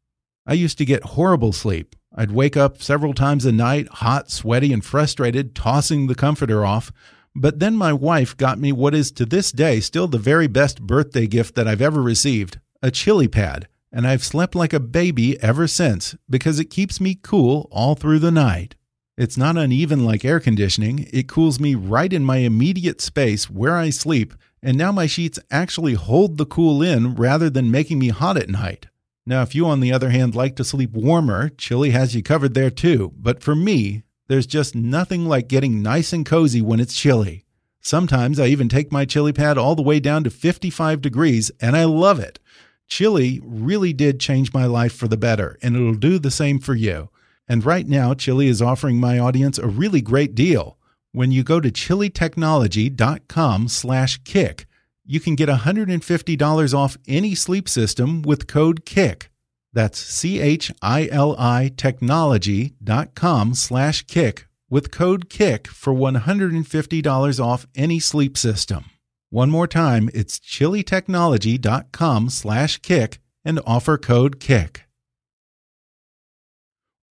[0.46, 1.96] I used to get horrible sleep.
[2.14, 6.92] I'd wake up several times a night, hot, sweaty, and frustrated, tossing the comforter off.
[7.34, 10.80] But then my wife got me what is to this day still the very best
[10.80, 15.40] birthday gift that I've ever received a chili pad and I've slept like a baby
[15.42, 18.76] ever since because it keeps me cool all through the night.
[19.16, 23.76] It's not uneven like air conditioning, it cools me right in my immediate space where
[23.76, 28.08] I sleep, and now my sheets actually hold the cool in rather than making me
[28.08, 28.86] hot at night.
[29.24, 32.54] Now, if you, on the other hand, like to sleep warmer, Chili has you covered
[32.54, 33.12] there too.
[33.16, 37.44] But for me, there's just nothing like getting nice and cozy when it's chilly.
[37.80, 41.76] Sometimes I even take my chili pad all the way down to 55 degrees, and
[41.76, 42.40] I love it.
[42.88, 46.74] Chili really did change my life for the better, and it'll do the same for
[46.74, 47.10] you.
[47.48, 50.78] And right now, Chili is offering my audience a really great deal.
[51.12, 54.66] When you go to chilitechnology.com slash kick,
[55.04, 59.28] you can get $150 off any sleep system with code KICK.
[59.72, 68.84] That's C-H-I-L-I technology.com slash kick with code KICK for $150 off any sleep system.
[69.30, 74.83] One more time, it's chilitechnology.com slash kick and offer code KICK.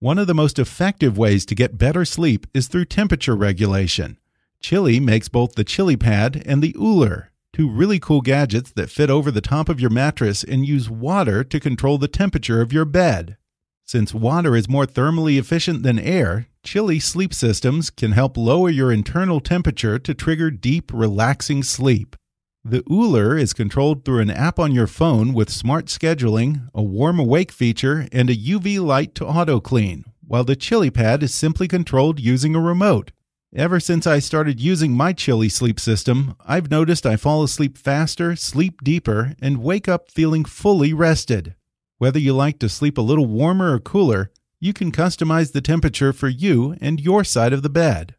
[0.04, 4.18] One of the most effective ways to get better sleep is through temperature regulation.
[4.60, 9.10] Chili makes both the Chili Pad and the Ooler, two really cool gadgets that fit
[9.10, 12.84] over the top of your mattress and use water to control the temperature of your
[12.84, 13.38] bed.
[13.86, 18.92] Since water is more thermally efficient than air, Chili sleep systems can help lower your
[18.92, 22.18] internal temperature to trigger deep, relaxing sleep.
[22.66, 27.20] The Ooler is controlled through an app on your phone with smart scheduling, a warm
[27.20, 31.68] awake feature, and a UV light to auto clean, while the Chili Pad is simply
[31.68, 33.12] controlled using a remote.
[33.54, 38.34] Ever since I started using my Chili sleep system, I've noticed I fall asleep faster,
[38.38, 41.56] sleep deeper, and wake up feeling fully rested.
[41.98, 46.14] Whether you like to sleep a little warmer or cooler, you can customize the temperature
[46.14, 48.16] for you and your side of the bed.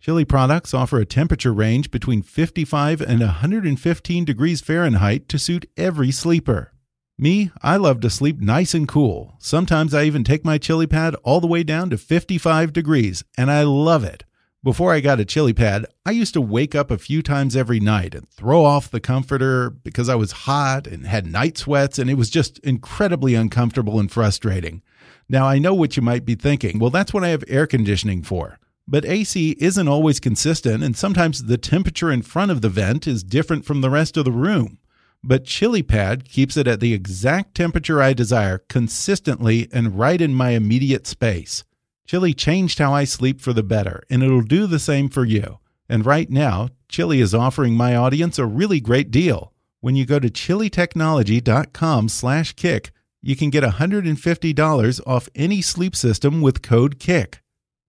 [0.00, 6.10] Chili products offer a temperature range between 55 and 115 degrees Fahrenheit to suit every
[6.10, 6.72] sleeper.
[7.18, 9.34] Me, I love to sleep nice and cool.
[9.40, 13.50] Sometimes I even take my chili pad all the way down to 55 degrees, and
[13.50, 14.24] I love it.
[14.64, 17.78] Before I got a chili pad, I used to wake up a few times every
[17.78, 22.08] night and throw off the comforter because I was hot and had night sweats, and
[22.08, 24.80] it was just incredibly uncomfortable and frustrating.
[25.28, 26.78] Now, I know what you might be thinking.
[26.78, 28.58] Well, that's what I have air conditioning for.
[28.90, 33.22] But AC isn't always consistent, and sometimes the temperature in front of the vent is
[33.22, 34.78] different from the rest of the room.
[35.22, 40.50] But ChiliPad keeps it at the exact temperature I desire consistently and right in my
[40.50, 41.62] immediate space.
[42.04, 45.60] Chili changed how I sleep for the better, and it'll do the same for you.
[45.88, 49.52] And right now, Chili is offering my audience a really great deal.
[49.78, 52.90] When you go to chilitechnology.com/kick,
[53.22, 57.39] you can get $150 off any sleep system with code KICK.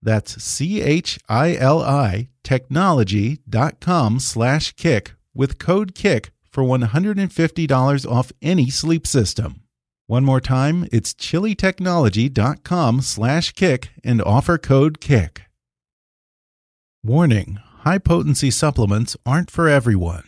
[0.02, 8.32] That's C H I L I technology.com slash kick with code KICK for $150 off
[8.42, 9.62] any sleep system.
[10.08, 15.44] One more time, it's chilitechnology.com slash kick and offer code KICK.
[17.04, 20.24] Warning, high-potency supplements aren't for everyone.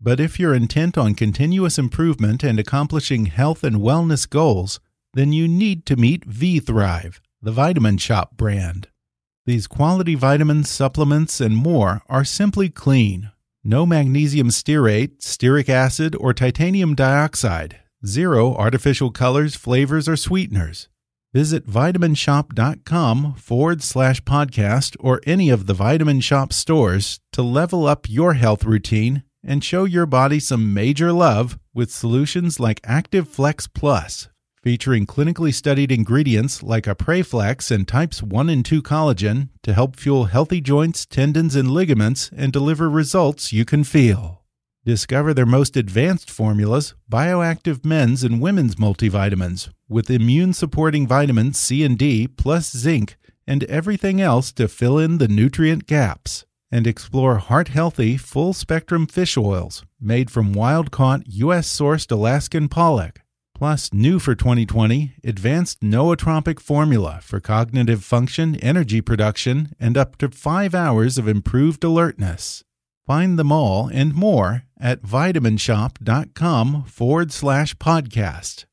[0.00, 4.78] But if you're intent on continuous improvement and accomplishing health and wellness goals,
[5.14, 8.88] then you need to meet V-Thrive, the Vitamin Shoppe brand.
[9.46, 13.30] These quality vitamins, supplements, and more are simply clean.
[13.62, 20.88] No magnesium stearate, stearic acid, or titanium dioxide Zero artificial colors, flavors, or sweeteners.
[21.32, 28.08] Visit vitaminshoppe.com forward slash podcast or any of the Vitamin Shoppe stores to level up
[28.08, 33.66] your health routine and show your body some major love with solutions like Active Flex
[33.66, 34.28] Plus,
[34.64, 40.24] featuring clinically studied ingredients like AprèsFlex and types 1 and 2 collagen to help fuel
[40.24, 44.42] healthy joints, tendons, and ligaments and deliver results you can feel.
[44.86, 51.84] Discover their most advanced formulas, bioactive men's and women's multivitamins, with immune supporting vitamins C
[51.84, 56.46] and D, plus zinc, and everything else to fill in the nutrient gaps.
[56.72, 61.68] And explore heart healthy, full spectrum fish oils made from wild caught, U.S.
[61.68, 63.20] sourced Alaskan pollock.
[63.64, 70.28] Plus, new for 2020, advanced nootropic formula for cognitive function, energy production, and up to
[70.28, 72.62] five hours of improved alertness.
[73.06, 78.66] Find them all and more at vitaminshoppe.com forward slash podcast.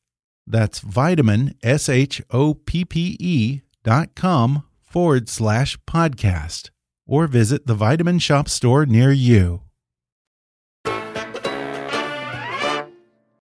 [0.45, 6.69] That's vitamin, S H O P P E dot com forward slash podcast.
[7.07, 9.61] Or visit the Vitamin Shoppe store near you.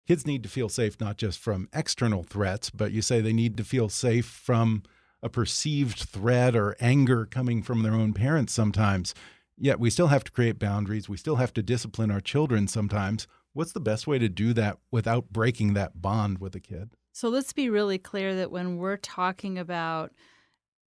[0.08, 3.58] Kids need to feel safe not just from external threats, but you say they need
[3.58, 4.82] to feel safe from
[5.22, 9.14] a perceived threat or anger coming from their own parents sometimes.
[9.58, 11.10] Yet we still have to create boundaries.
[11.10, 13.26] We still have to discipline our children sometimes.
[13.52, 16.94] What's the best way to do that without breaking that bond with a kid?
[17.12, 20.14] So let's be really clear that when we're talking about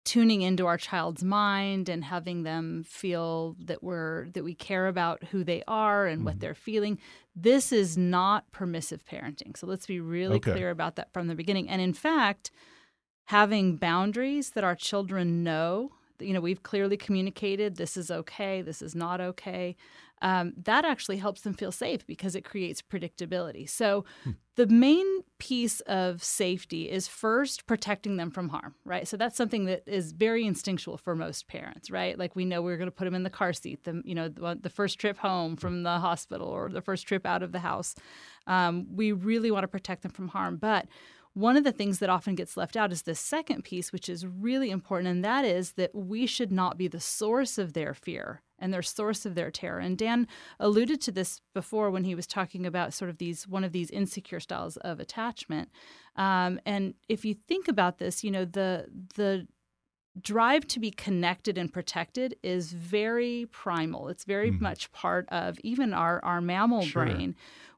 [0.07, 5.23] tuning into our child's mind and having them feel that we're that we care about
[5.25, 6.25] who they are and mm -hmm.
[6.25, 6.41] what mm-hmm.
[6.41, 6.99] they're feeling
[7.35, 10.53] this is not permissive parenting so let's be really okay.
[10.53, 12.51] clear about that from the beginning and in fact
[13.25, 15.91] having boundaries that our children know
[16.21, 19.77] you know we've clearly communicated this is okay this is not okay
[20.23, 23.69] um, that actually helps them feel safe because it creates predictability.
[23.69, 24.33] So hmm.
[24.57, 25.07] the main
[25.39, 29.07] piece of safety is first protecting them from harm right?
[29.07, 32.19] So that's something that is very instinctual for most parents right?
[32.19, 34.29] Like we know we're going to put them in the car seat the you know
[34.29, 37.59] the, the, first trip home from the hospital or the first trip out of the
[37.59, 37.95] house.
[38.47, 40.87] Um, we really want to protect them from harm but
[41.35, 44.27] one of the things that often gets left out is the second piece, which is
[44.27, 48.41] really important, and that is that we should not be the source of their fear
[48.59, 49.79] and their source of their terror.
[49.79, 50.27] And Dan
[50.59, 53.91] alluded to this before when he was talking about sort of these one of these
[53.91, 55.71] insecure styles of attachment.
[56.17, 59.47] Um, and if you think about this, you know the the
[60.21, 64.09] drive to be connected and protected is very primal.
[64.09, 64.61] It's very mm.
[64.61, 67.05] much part of even our our mammal sure.
[67.05, 67.37] brain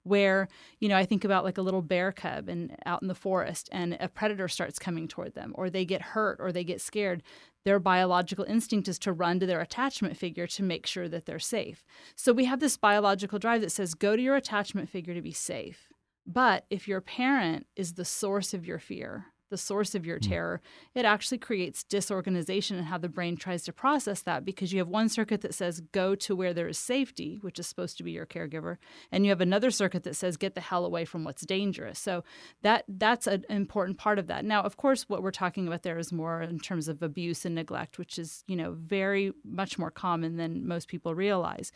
[0.09, 0.49] where
[0.81, 3.69] you know i think about like a little bear cub and out in the forest
[3.73, 7.23] and a predator starts coming toward them or they get hurt or they get scared
[7.65, 11.39] their biological instinct is to run to their attachment figure to make sure that they're
[11.39, 11.85] safe.
[12.15, 15.33] So we have this biological drive that says go to your attachment figure to be
[15.33, 15.93] safe.
[16.27, 20.29] But if your parent is the source of your fear the source of your hmm.
[20.29, 20.61] terror,
[20.95, 24.89] it actually creates disorganization in how the brain tries to process that because you have
[24.89, 28.13] one circuit that says go to where there is safety, which is supposed to be
[28.13, 28.77] your caregiver,
[29.11, 31.99] and you have another circuit that says get the hell away from what's dangerous.
[31.99, 32.25] So
[32.63, 34.45] that that's an important part of that.
[34.45, 37.55] Now, of course, what we're talking about there is more in terms of abuse and
[37.55, 41.73] neglect, which is, you know, very much more common than most people realize.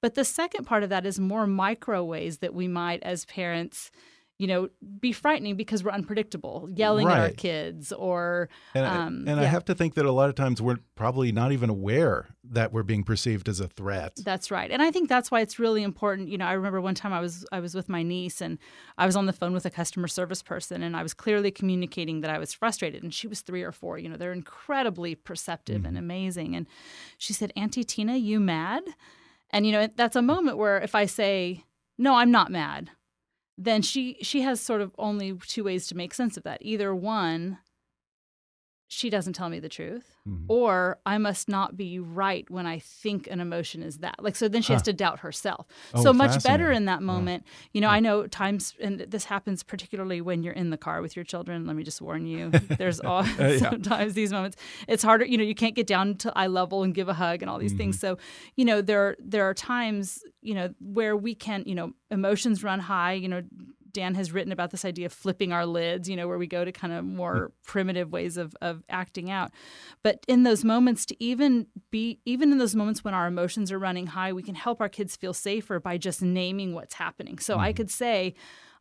[0.00, 3.90] But the second part of that is more micro ways that we might as parents
[4.38, 4.68] you know,
[4.98, 7.18] be frightening because we're unpredictable, yelling right.
[7.18, 8.48] at our kids or.
[8.74, 9.42] And, um, and yeah.
[9.42, 12.72] I have to think that a lot of times we're probably not even aware that
[12.72, 14.18] we're being perceived as a threat.
[14.24, 16.28] That's right, and I think that's why it's really important.
[16.28, 18.58] You know, I remember one time I was I was with my niece and
[18.98, 22.20] I was on the phone with a customer service person and I was clearly communicating
[22.22, 23.98] that I was frustrated, and she was three or four.
[23.98, 25.86] You know, they're incredibly perceptive mm-hmm.
[25.86, 26.66] and amazing, and
[27.18, 28.82] she said, "Auntie Tina, you mad?"
[29.50, 31.64] And you know, that's a moment where if I say,
[31.96, 32.90] "No, I'm not mad,"
[33.56, 36.58] then she she has sort of only two ways to make sense of that.
[36.60, 37.58] Either one,
[38.94, 40.44] she doesn't tell me the truth mm-hmm.
[40.48, 44.16] or i must not be right when i think an emotion is that.
[44.22, 44.76] Like so then she huh.
[44.76, 45.66] has to doubt herself.
[45.92, 47.44] Oh, so much better in that moment.
[47.72, 47.94] You know yeah.
[47.94, 51.66] i know times and this happens particularly when you're in the car with your children.
[51.66, 54.56] Let me just warn you there's all uh, sometimes these moments.
[54.88, 57.42] It's harder you know you can't get down to eye level and give a hug
[57.42, 57.78] and all these mm-hmm.
[57.78, 58.18] things so
[58.56, 62.80] you know there there are times you know where we can you know emotions run
[62.80, 63.42] high you know
[63.94, 66.64] Dan has written about this idea of flipping our lids, you know, where we go
[66.64, 69.52] to kind of more primitive ways of, of acting out.
[70.02, 73.78] But in those moments, to even be, even in those moments when our emotions are
[73.78, 77.38] running high, we can help our kids feel safer by just naming what's happening.
[77.38, 77.64] So mm-hmm.
[77.64, 78.34] I could say,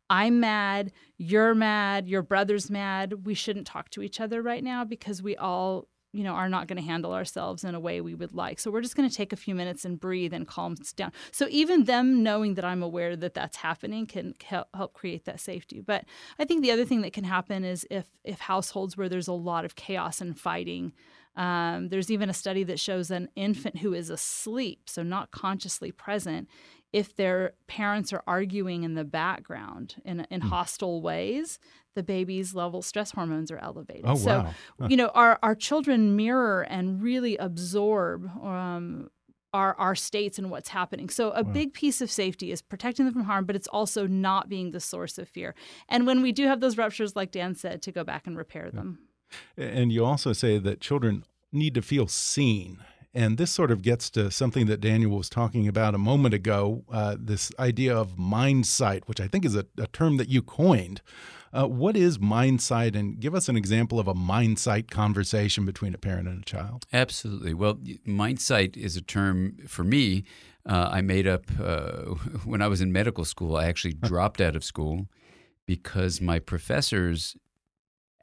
[0.09, 3.25] I'm mad, you're mad, your brother's mad.
[3.25, 6.67] We shouldn't talk to each other right now because we all you know, are not
[6.67, 8.59] going to handle ourselves in a way we would like.
[8.59, 11.11] So we're just going to take a few minutes and breathe and calm down.
[11.31, 15.81] So even them knowing that I'm aware that that's happening can help create that safety.
[15.81, 16.05] But
[16.37, 19.33] I think the other thing that can happen is if if households where there's a
[19.33, 20.93] lot of chaos and fighting.
[21.35, 25.91] Um, there's even a study that shows an infant who is asleep, so not consciously
[25.91, 26.47] present,
[26.93, 30.49] if their parents are arguing in the background in, in mm.
[30.49, 31.59] hostile ways,
[31.95, 34.05] the baby's level stress hormones are elevated.
[34.05, 34.53] Oh, so, wow.
[34.79, 34.87] Huh.
[34.89, 39.09] you know, our, our children mirror and really absorb um,
[39.53, 41.09] our, our states and what's happening.
[41.09, 41.51] So, a wow.
[41.51, 44.79] big piece of safety is protecting them from harm, but it's also not being the
[44.79, 45.55] source of fear.
[45.89, 48.69] And when we do have those ruptures, like Dan said, to go back and repair
[48.71, 48.99] them.
[49.57, 52.79] And you also say that children need to feel seen.
[53.13, 56.83] And this sort of gets to something that Daniel was talking about a moment ago
[56.91, 60.41] uh, this idea of mind sight, which I think is a, a term that you
[60.41, 61.01] coined.
[61.53, 62.95] Uh, what is mind sight?
[62.95, 66.45] And give us an example of a mind sight conversation between a parent and a
[66.45, 66.87] child.
[66.91, 67.53] Absolutely.
[67.53, 70.23] Well, mind sight is a term for me.
[70.65, 73.55] Uh, I made up uh, when I was in medical school.
[73.55, 75.07] I actually dropped out of school
[75.67, 77.35] because my professors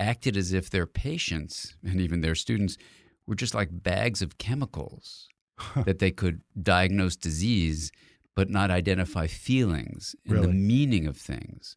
[0.00, 2.76] acted as if their patients and even their students
[3.30, 5.28] were just like bags of chemicals
[5.86, 7.92] that they could diagnose disease
[8.34, 10.46] but not identify feelings and really?
[10.46, 11.76] the meaning of things.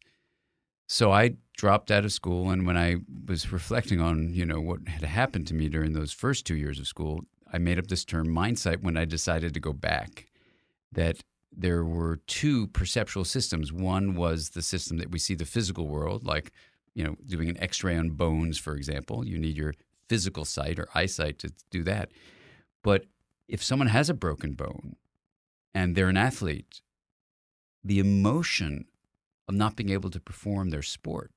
[0.86, 2.96] So I dropped out of school, and when I
[3.26, 6.78] was reflecting on you know what had happened to me during those first two years
[6.78, 7.20] of school,
[7.52, 10.26] I made up this term mindsight when I decided to go back.
[10.92, 13.72] That there were two perceptual systems.
[13.72, 16.52] One was the system that we see the physical world, like
[16.94, 19.26] you know doing an X-ray on bones, for example.
[19.26, 19.74] You need your
[20.08, 22.10] physical sight or eyesight to do that.
[22.82, 23.06] But
[23.48, 24.96] if someone has a broken bone
[25.74, 26.80] and they're an athlete,
[27.82, 28.86] the emotion
[29.48, 31.32] of not being able to perform their sport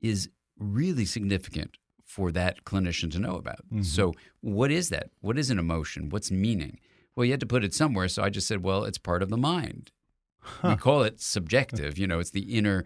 [0.00, 3.66] is really significant for that clinician to know about.
[3.66, 3.82] Mm-hmm.
[3.82, 5.10] So, what is that?
[5.20, 6.08] What is an emotion?
[6.08, 6.78] What's meaning?
[7.14, 8.08] Well, you had to put it somewhere.
[8.08, 9.90] So I just said, well, it's part of the mind.
[10.38, 10.70] Huh.
[10.70, 11.98] We call it subjective.
[11.98, 12.84] You know, it's the inner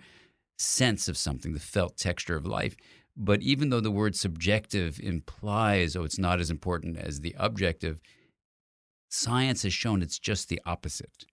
[0.56, 2.76] sense of something, the felt texture of life.
[3.16, 8.00] But even though the word subjective implies, oh, it's not as important as the objective,
[9.08, 11.24] science has shown it's just the opposite.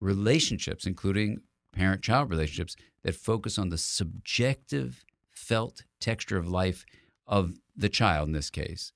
[0.00, 1.40] Relationships, including
[1.74, 6.84] parent child relationships that focus on the subjective felt texture of life
[7.26, 8.92] of the child in this case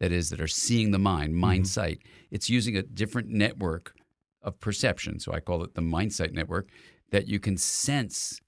[0.00, 1.68] that is that are seeing the mind mind mm-hmm.
[1.68, 3.94] sight it's using a different network
[4.40, 6.68] of perception so i call it the mind sight network
[7.10, 8.40] that you can sense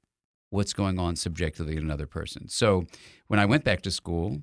[0.54, 2.84] what's going on subjectively in another person so
[3.26, 4.42] when i went back to school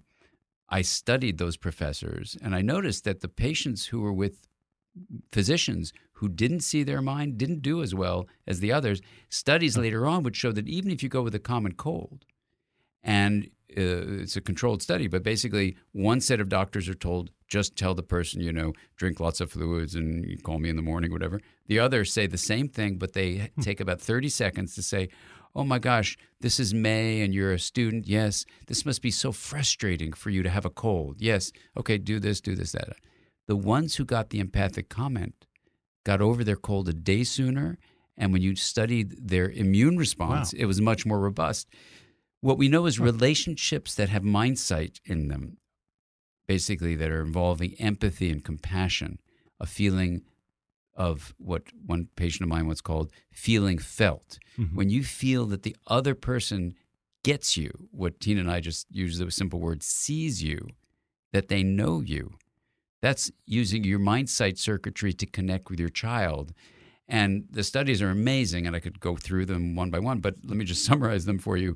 [0.70, 4.48] i studied those professors and i noticed that the patients who were with
[5.32, 9.02] physicians who didn't see their mind didn't do as well as the others.
[9.30, 12.26] Studies later on would show that even if you go with a common cold,
[13.04, 13.46] and
[13.76, 17.96] uh, it's a controlled study, but basically one set of doctors are told just tell
[17.96, 21.12] the person, you know, drink lots of fluids and you call me in the morning,
[21.12, 21.42] whatever.
[21.68, 23.62] The others say the same thing, but they hmm.
[23.62, 25.10] take about 30 seconds to say,
[25.56, 28.08] oh my gosh, this is May and you're a student.
[28.08, 31.18] Yes, this must be so frustrating for you to have a cold.
[31.20, 32.96] Yes, okay, do this, do this, that.
[33.48, 35.46] The ones who got the empathic comment
[36.06, 37.78] got over their cold a day sooner.
[38.18, 40.60] And when you studied their immune response, wow.
[40.62, 41.68] it was much more robust.
[42.42, 45.58] What we know is relationships that have mind sight in them,
[46.48, 49.20] basically that are involving empathy and compassion,
[49.60, 50.24] a feeling
[51.02, 54.38] of what one patient of mine once called feeling felt.
[54.60, 54.76] Mm-hmm.
[54.76, 56.76] When you feel that the other person
[57.24, 60.68] gets you, what Tina and I just use the simple word sees you,
[61.34, 62.34] that they know you.
[63.02, 66.54] That's using your mind sight circuitry to connect with your child.
[67.08, 70.36] And the studies are amazing, and I could go through them one by one, but
[70.46, 71.76] let me just summarize them for you.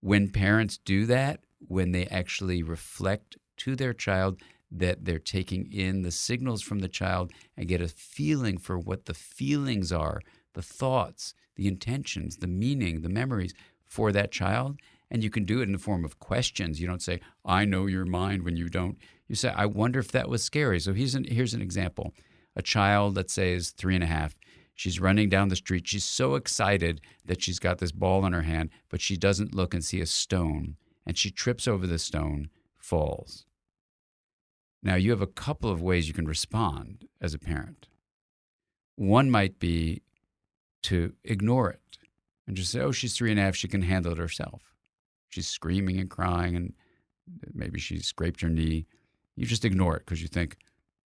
[0.00, 4.40] When parents do that, when they actually reflect to their child
[4.70, 9.06] that they're taking in the signals from the child and get a feeling for what
[9.06, 10.20] the feelings are,
[10.54, 13.54] the thoughts, the intentions, the meaning, the memories
[13.84, 14.78] for that child.
[15.10, 16.80] And you can do it in the form of questions.
[16.80, 18.96] You don't say, I know your mind when you don't.
[19.26, 20.78] You say, I wonder if that was scary.
[20.78, 22.14] So here's an, here's an example.
[22.54, 24.36] A child, let's say, is three and a half.
[24.74, 25.86] She's running down the street.
[25.86, 29.74] She's so excited that she's got this ball in her hand, but she doesn't look
[29.74, 30.76] and see a stone.
[31.04, 32.48] And she trips over the stone,
[32.78, 33.44] falls.
[34.82, 37.88] Now, you have a couple of ways you can respond as a parent.
[38.96, 40.02] One might be
[40.84, 41.98] to ignore it
[42.46, 44.62] and just say, oh, she's three and a half, she can handle it herself.
[45.28, 46.72] She's screaming and crying, and
[47.52, 48.86] maybe she scraped her knee.
[49.36, 50.56] You just ignore it because you think,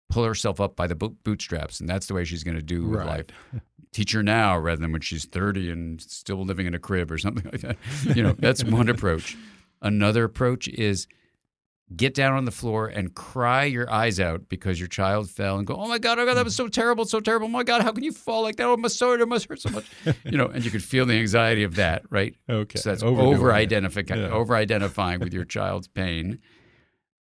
[0.09, 3.07] pull herself up by the bootstraps, and that's the way she's going to do right.
[3.07, 3.25] life.
[3.93, 7.17] Teach her now rather than when she's 30 and still living in a crib or
[7.17, 7.77] something like that.
[8.15, 9.37] You know, that's one approach.
[9.81, 11.07] Another approach is
[11.95, 15.65] get down on the floor and cry your eyes out because your child fell and
[15.65, 17.47] go, oh my God, oh God, that was so terrible, so terrible.
[17.47, 18.67] Oh my God, how can you fall like that?
[18.67, 19.85] Oh, my sword, it must hurt so much.
[20.23, 22.35] you know, and you could feel the anxiety of that, right?
[22.47, 22.79] Okay.
[22.79, 24.29] So that's over identifying, yeah.
[24.29, 26.39] over identifying with your child's pain.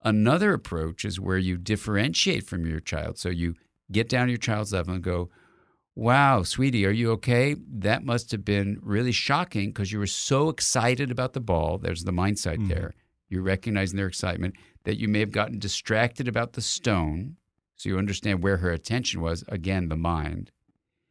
[0.03, 3.19] Another approach is where you differentiate from your child.
[3.19, 3.55] So you
[3.93, 5.31] get down to your child's level and go,
[5.97, 7.55] Wow, sweetie, are you okay?
[7.69, 11.79] That must have been really shocking because you were so excited about the ball.
[11.79, 12.69] There's the mind sight mm-hmm.
[12.69, 12.95] there
[13.29, 14.55] you're recognizing their excitement,
[14.85, 17.37] that you may have gotten distracted about the stone.
[17.77, 20.51] So you understand where her attention was, again, the mind.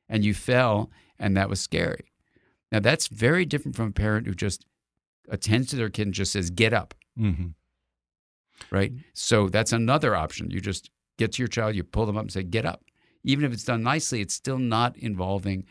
[0.08, 2.12] And you fell, and that was scary.
[2.72, 4.66] Now, that's very different from a parent who just
[5.30, 6.94] attends to their kid and just says, get up.
[7.20, 7.48] Mm-hmm.
[8.72, 8.94] Right?
[9.14, 10.52] So that's another option.
[10.52, 12.84] You just get to your child, you pull them up and say, get up.
[13.24, 15.66] Even if it's done nicely, it's still not involving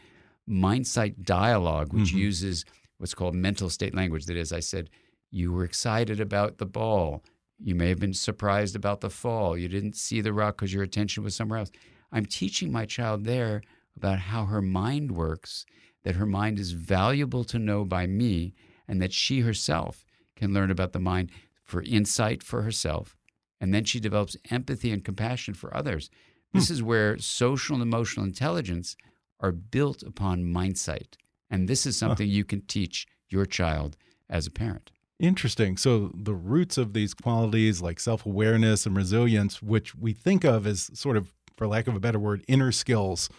[0.47, 2.19] mind sight dialogue, which mm-hmm.
[2.19, 2.65] uses
[2.99, 4.27] what's called mental state language.
[4.27, 4.91] That is, I said,
[5.33, 7.25] you were excited about the ball.
[7.59, 9.57] You may have been surprised about the fall.
[9.57, 11.73] You didn't see the rock because your attention was somewhere else.
[12.13, 13.63] I'm teaching my child there
[13.97, 15.65] about how her mind works,
[16.05, 18.55] that her mind is valuable to know by me,
[18.87, 20.05] and that she herself
[20.37, 21.31] can learn about the mind
[21.65, 23.17] for insight for herself.
[23.59, 26.11] And then she develops empathy and compassion for others.
[26.53, 26.75] This hmm.
[26.75, 28.97] is where social and emotional intelligence
[29.41, 31.17] are built upon mindsight.
[31.49, 33.97] And this is something you can teach your child
[34.29, 34.91] as a parent.
[35.23, 35.77] Interesting.
[35.77, 40.91] So the roots of these qualities like self-awareness and resilience, which we think of as
[40.95, 43.31] sort of, for lack of a better word, inner skills,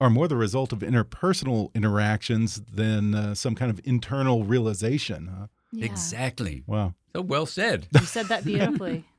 [0.00, 5.26] are more the result of interpersonal interactions than uh, some kind of internal realization.
[5.36, 5.46] Huh?
[5.72, 5.84] Yeah.
[5.84, 6.62] Exactly.
[6.68, 6.94] Wow.
[7.12, 7.88] So well said.
[7.92, 9.04] You said that beautifully.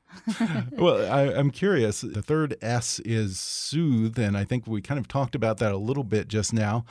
[0.72, 2.00] well, I, am curious.
[2.00, 5.76] The third S is soothe, and I think we kind of talked about that a
[5.76, 6.86] little bit just now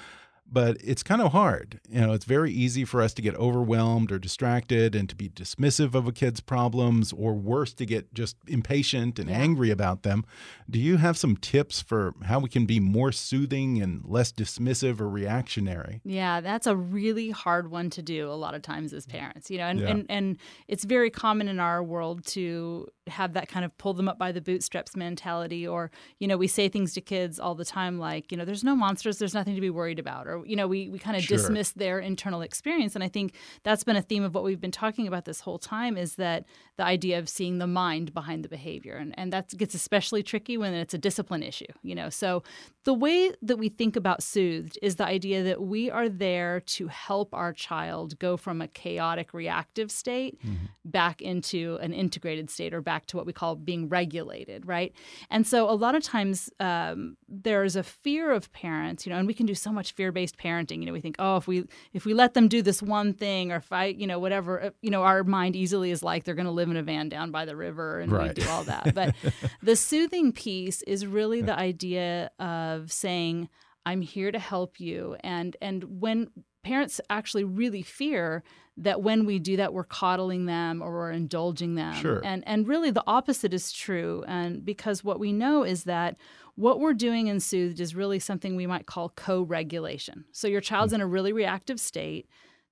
[0.51, 1.79] but it's kind of hard.
[1.89, 5.29] You know, it's very easy for us to get overwhelmed or distracted and to be
[5.29, 9.37] dismissive of a kid's problems, or worse, to get just impatient and yeah.
[9.37, 10.25] angry about them.
[10.69, 14.99] Do you have some tips for how we can be more soothing and less dismissive
[14.99, 16.01] or reactionary?
[16.03, 19.57] Yeah, that's a really hard one to do a lot of times as parents, you
[19.57, 19.87] know, and, yeah.
[19.87, 20.37] and, and
[20.67, 24.31] it's very common in our world to have that kind of pull them up by
[24.31, 28.31] the bootstraps mentality, or, you know, we say things to kids all the time like,
[28.31, 30.89] you know, there's no monsters, there's nothing to be worried about, or you know we,
[30.89, 31.37] we kind of sure.
[31.37, 32.95] dismiss their internal experience.
[32.95, 33.33] And i think
[33.63, 36.45] that's been a theme of what we've been talking about this whole time is that
[36.77, 38.95] the idea of seeing the mind behind the behavior.
[38.95, 42.09] And, and that gets especially tricky when it's a discipline issue you know?
[42.09, 42.43] So
[42.83, 46.87] the way that we think about soothed is the idea that we are there to
[46.87, 50.65] help our child go from a chaotic reactive state mm-hmm.
[50.85, 54.93] back into an integrated state or back to what we call being regulated right
[55.29, 59.27] and so a lot of times um, there's a fear of parents you know and
[59.27, 61.63] we can do so much fear-based parenting you know we think oh if we
[61.93, 64.69] if we let them do this one thing or if i you know whatever uh,
[64.81, 67.29] you know our mind easily is like they're going to live in a van down
[67.29, 68.29] by the river and right.
[68.29, 69.13] we do all that but
[69.61, 73.49] the soothing piece is really the idea of saying
[73.85, 75.15] i'm here to help you.
[75.21, 76.29] And and when
[76.63, 78.43] parents actually really fear
[78.77, 81.95] that when we do that we're coddling them or we're indulging them.
[81.95, 82.21] Sure.
[82.23, 84.23] and and really the opposite is true.
[84.27, 86.17] And because what we know is that
[86.55, 90.25] what we're doing in soothed is really something we might call co-regulation.
[90.31, 91.01] So your child's mm-hmm.
[91.01, 92.27] in a really reactive state.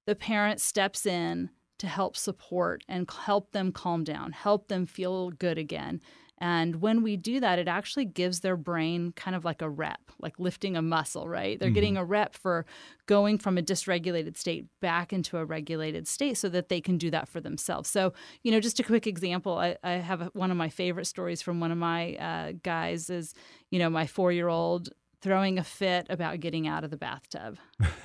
[0.06, 5.32] The parent steps in to help support and help them calm down help them feel
[5.32, 6.02] good again
[6.40, 10.00] And when we do that, it actually gives their brain kind of like a rep,
[10.20, 11.60] like lifting a muscle, right?
[11.60, 11.74] They're mm-hmm.
[11.74, 12.66] getting a rep for
[13.08, 17.12] going from a dysregulated state back into a regulated state so that they can do
[17.12, 17.90] that for themselves.
[17.90, 18.14] So,
[18.44, 21.60] you know, just a quick example I, I have one of my favorite stories from
[21.60, 23.34] one of my uh, guys is,
[23.70, 24.90] you know, my four year old
[25.22, 27.58] throwing a fit about getting out of the bathtub,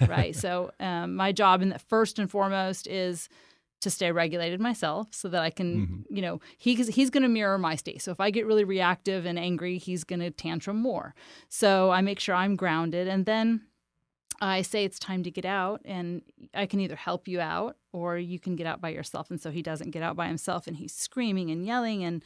[0.09, 0.35] right?
[0.45, 3.29] so, um, my job, in the first and foremost, is
[3.85, 6.15] to stay regulated myself so that I can, mm-hmm.
[6.15, 8.03] you know, he, he's going to mirror my state.
[8.03, 11.15] So if I get really reactive and angry, he's going to tantrum more.
[11.49, 13.09] So I make sure I'm grounded.
[13.09, 13.63] And then
[14.41, 16.23] I say it's time to get out, and
[16.53, 19.31] I can either help you out or you can get out by yourself.
[19.31, 22.23] And so he doesn't get out by himself and he's screaming and yelling and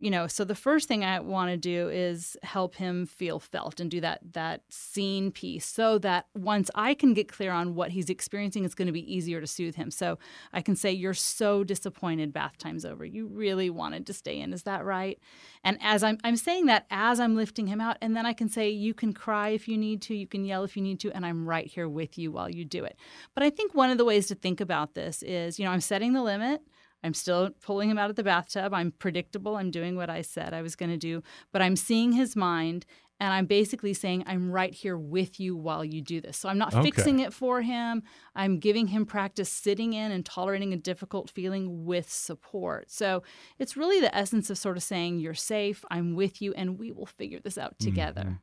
[0.00, 3.78] you know so the first thing i want to do is help him feel felt
[3.78, 7.90] and do that that scene piece so that once i can get clear on what
[7.90, 9.90] he's experiencing it's going to be easier to soothe him.
[9.90, 10.18] So
[10.52, 13.04] i can say you're so disappointed bath time's over.
[13.04, 14.52] You really wanted to stay in.
[14.52, 15.18] Is that right?
[15.62, 18.48] And as i'm i'm saying that as i'm lifting him out and then i can
[18.48, 21.10] say you can cry if you need to you can yell if you need to
[21.12, 22.96] and i'm right here with you while you do it.
[23.34, 25.80] But i think one of the ways to think about this is you know i'm
[25.80, 26.62] setting the limit
[27.02, 28.74] I'm still pulling him out of the bathtub.
[28.74, 29.56] I'm predictable.
[29.56, 31.22] I'm doing what I said I was going to do,
[31.52, 32.86] but I'm seeing his mind
[33.20, 36.38] and I'm basically saying, I'm right here with you while you do this.
[36.38, 36.90] So I'm not okay.
[36.90, 38.02] fixing it for him.
[38.34, 42.90] I'm giving him practice sitting in and tolerating a difficult feeling with support.
[42.90, 43.22] So
[43.58, 46.92] it's really the essence of sort of saying, You're safe, I'm with you, and we
[46.92, 48.22] will figure this out together.
[48.22, 48.38] Mm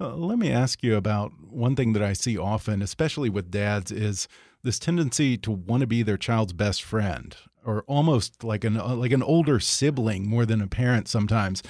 [0.00, 0.04] -hmm.
[0.04, 3.92] uh, let me ask you about one thing that I see often, especially with dads,
[3.92, 4.28] is
[4.62, 7.36] this tendency to want to be their child's best friend
[7.66, 11.62] or almost like an uh, like an older sibling more than a parent sometimes.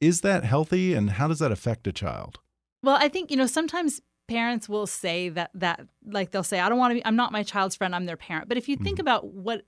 [0.00, 2.38] Is that healthy and how does that affect a child?
[2.82, 6.68] Well, I think, you know, sometimes parents will say that that like they'll say I
[6.68, 8.48] don't want to be I'm not my child's friend, I'm their parent.
[8.48, 9.12] But if you think mm -hmm.
[9.12, 9.64] about what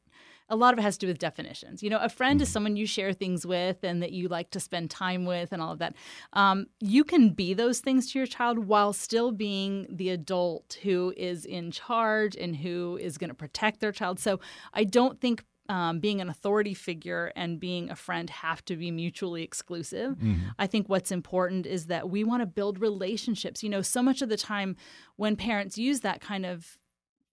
[0.49, 1.83] a lot of it has to do with definitions.
[1.83, 2.43] You know, a friend mm-hmm.
[2.43, 5.63] is someone you share things with and that you like to spend time with and
[5.63, 5.95] all of that.
[6.35, 11.15] Um, you can be those things to your child while still being the adult who
[11.17, 14.21] is in charge and who is going to protect their child.
[14.21, 14.41] So
[14.75, 18.91] I don't think um, being an authority figure and being a friend have to be
[18.91, 20.17] mutually exclusive.
[20.17, 20.49] Mm-hmm.
[20.59, 23.63] I think what's important is that we want to build relationships.
[23.63, 24.77] You know, so much of the time
[25.17, 26.77] when parents use that kind of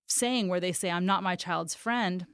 [0.07, 2.25] saying where they say, I'm not my child's friend,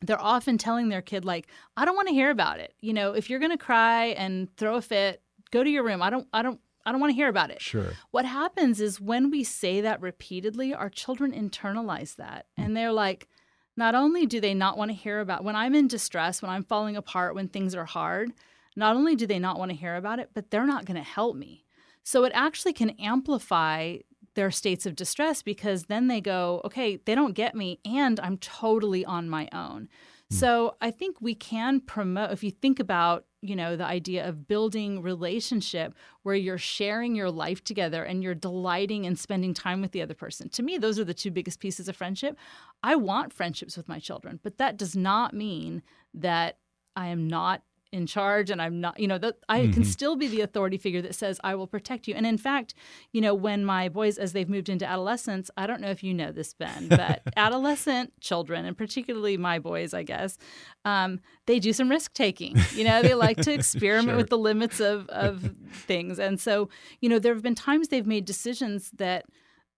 [0.00, 3.12] they're often telling their kid like i don't want to hear about it you know
[3.12, 5.22] if you're going to cry and throw a fit
[5.52, 7.62] go to your room i don't i don't I don't want to hear about it.
[7.62, 7.92] Sure.
[8.10, 12.46] What happens is when we say that repeatedly, our children internalize that.
[12.58, 12.64] Mm.
[12.64, 13.28] And they're like,
[13.76, 16.64] not only do they not want to hear about when I'm in distress, when I'm
[16.64, 18.32] falling apart, when things are hard,
[18.76, 21.02] not only do they not want to hear about it, but they're not going to
[21.02, 21.64] help me.
[22.04, 23.98] So it actually can amplify
[24.34, 28.38] their states of distress because then they go, okay, they don't get me and I'm
[28.38, 29.88] totally on my own.
[30.32, 30.36] Mm.
[30.36, 34.46] So I think we can promote if you think about, you know, the idea of
[34.46, 39.90] building relationship where you're sharing your life together and you're delighting and spending time with
[39.90, 40.48] the other person.
[40.50, 42.38] To me, those are the two biggest pieces of friendship.
[42.84, 45.82] I want friendships with my children, but that does not mean
[46.14, 46.58] that
[46.94, 47.62] I am not
[47.92, 49.72] in charge and I'm not, you know, that I mm-hmm.
[49.72, 52.14] can still be the authority figure that says I will protect you.
[52.14, 52.74] And in fact,
[53.12, 56.14] you know, when my boys as they've moved into adolescence, I don't know if you
[56.14, 60.38] know this, Ben, but adolescent children, and particularly my boys, I guess,
[60.84, 62.56] um, they do some risk taking.
[62.74, 64.16] You know, they like to experiment sure.
[64.16, 66.18] with the limits of of things.
[66.18, 66.70] And so,
[67.00, 69.26] you know, there have been times they've made decisions that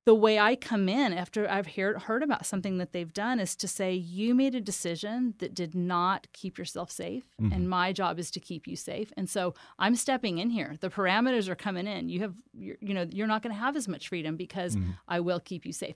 [0.07, 3.57] the way I come in after I've heard, heard about something that they've done is
[3.57, 7.53] to say, you made a decision that did not keep yourself safe, mm-hmm.
[7.53, 9.13] and my job is to keep you safe.
[9.17, 10.77] And so I'm stepping in here.
[10.81, 12.11] The parameters are coming in.
[12.11, 14.91] You have, you know, you're not going to have as much freedom because mm-hmm.
[15.09, 15.95] I will keep you safe.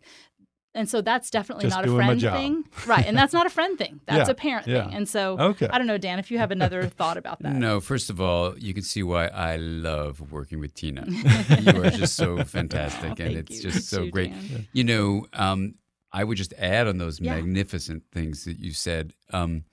[0.74, 2.64] And so that's definitely Just not a friend thing.
[2.86, 3.04] Right.
[3.06, 4.00] And that's not a friend thing.
[4.06, 4.84] That's yeah, a parent yeah.
[4.84, 4.94] thing.
[4.94, 5.66] And so okay.
[5.68, 7.54] I don't know, Dan, if you have another thought about that.
[7.54, 11.04] No, first of all, you can see why I love working with Tina.
[11.08, 13.12] you are just so fantastic.
[13.18, 13.70] Oh, and it's you.
[13.70, 14.30] just so you, great.
[14.30, 14.68] Dan.
[14.72, 15.74] You know, um,
[16.12, 17.34] I would just add on those yeah.
[17.34, 19.14] magnificent things that you said.
[19.32, 19.64] Um,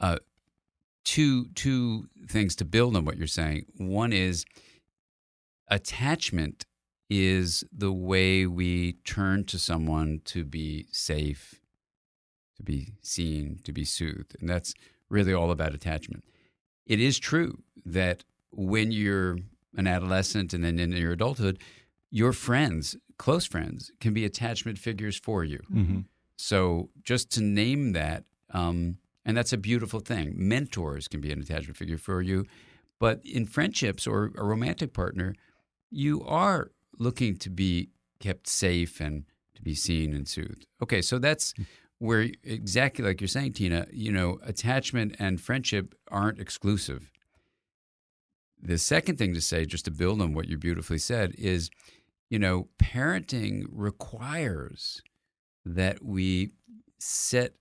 [0.00, 0.18] uh,
[1.04, 3.66] two two things to build on what you're saying.
[3.78, 4.44] One is
[5.68, 6.66] attachment
[7.08, 11.60] is the way we turn to someone to be safe,
[12.56, 14.36] to be seen, to be soothed.
[14.40, 14.74] And that's
[15.08, 16.24] really all about attachment.
[16.86, 19.38] It is true that when you're
[19.76, 21.60] an adolescent and then in your adulthood,
[22.10, 25.60] your friends, close friends, can be attachment figures for you.
[25.72, 26.00] Mm-hmm.
[26.36, 30.34] So just to name that, um, and that's a beautiful thing.
[30.36, 32.46] Mentors can be an attachment figure for you.
[32.98, 35.34] But in friendships or a romantic partner,
[35.90, 37.90] you are looking to be
[38.20, 39.24] kept safe and
[39.54, 40.66] to be seen and soothed.
[40.82, 41.54] Okay, so that's
[41.98, 47.10] where exactly like you're saying, Tina, you know, attachment and friendship aren't exclusive.
[48.60, 51.70] The second thing to say, just to build on what you beautifully said, is
[52.28, 55.00] you know, parenting requires
[55.64, 56.50] that we
[56.98, 57.52] set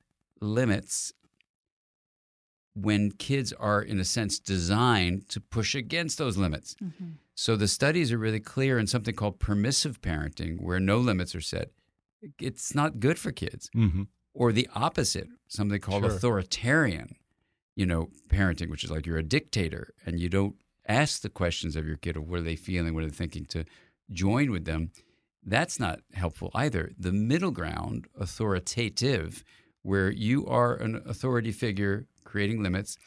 [0.42, 1.14] limits
[2.74, 6.76] when kids are, in a sense, designed to push against those limits.
[6.84, 7.12] Mm-hmm.
[7.36, 11.42] So the studies are really clear in something called permissive parenting, where no limits are
[11.42, 11.72] set.
[12.40, 13.70] It's not good for kids.
[13.76, 14.04] Mm-hmm.
[14.34, 16.12] Or the opposite, something called sure.
[16.12, 17.16] authoritarian,
[17.76, 20.56] you know, parenting, which is like you're a dictator and you don't
[20.88, 23.46] ask the questions of your kid of what are they feeling, what are they thinking
[23.46, 23.66] to
[24.12, 24.92] join with them.
[25.44, 26.92] That's not helpful either.
[26.98, 29.44] The middle ground, authoritative,
[29.84, 32.98] where you are an authority figure creating limits,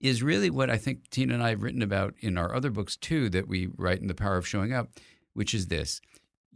[0.00, 2.96] is really what I think Tina and I have written about in our other books
[2.96, 4.90] too, that we write in The Power of Showing Up,
[5.32, 6.00] which is this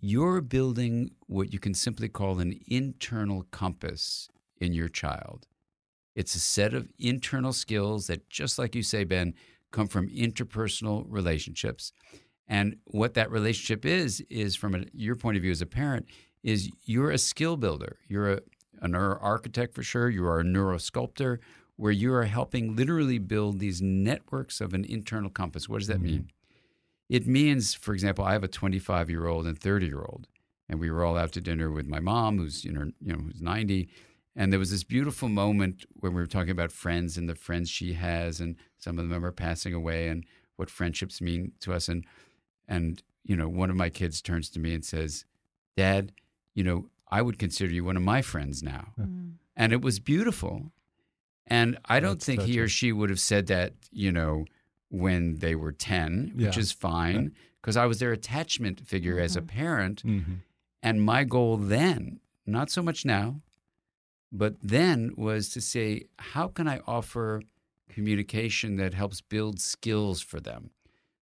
[0.00, 4.28] you're building what you can simply call an internal compass
[4.60, 5.46] in your child.
[6.14, 9.34] It's a set of internal skills that, just like you say, Ben,
[9.70, 11.92] come from interpersonal relationships.
[12.46, 16.06] And what that relationship is, is from a, your point of view as a parent,
[16.42, 17.98] is you're a skill builder.
[18.08, 18.40] You're a,
[18.80, 20.08] a neuro architect for sure.
[20.08, 21.38] You are a neurosculptor,
[21.78, 25.68] where you are helping literally build these networks of an internal compass.
[25.68, 26.06] What does that mm-hmm.
[26.06, 26.30] mean?
[27.08, 30.26] It means, for example, I have a 25 year old and 30 year old,
[30.68, 33.20] and we were all out to dinner with my mom, who's you know, you know,
[33.20, 33.88] who's 90,
[34.34, 37.70] and there was this beautiful moment when we were talking about friends and the friends
[37.70, 40.26] she has, and some of them are passing away, and
[40.56, 42.04] what friendships mean to us, and
[42.66, 45.24] and you know, one of my kids turns to me and says,
[45.76, 46.10] "Dad,
[46.54, 49.34] you know, I would consider you one of my friends now," mm.
[49.56, 50.72] and it was beautiful.
[51.48, 54.44] And I don't That's think he or she would have said that, you know,
[54.90, 56.60] when they were 10, which yeah.
[56.60, 59.24] is fine because I was their attachment figure mm-hmm.
[59.24, 59.58] as a mm-hmm.
[59.58, 60.02] parent.
[60.04, 60.32] Mm-hmm.
[60.82, 63.40] And my goal then, not so much now,
[64.30, 67.42] but then was to say, how can I offer
[67.88, 70.70] communication that helps build skills for them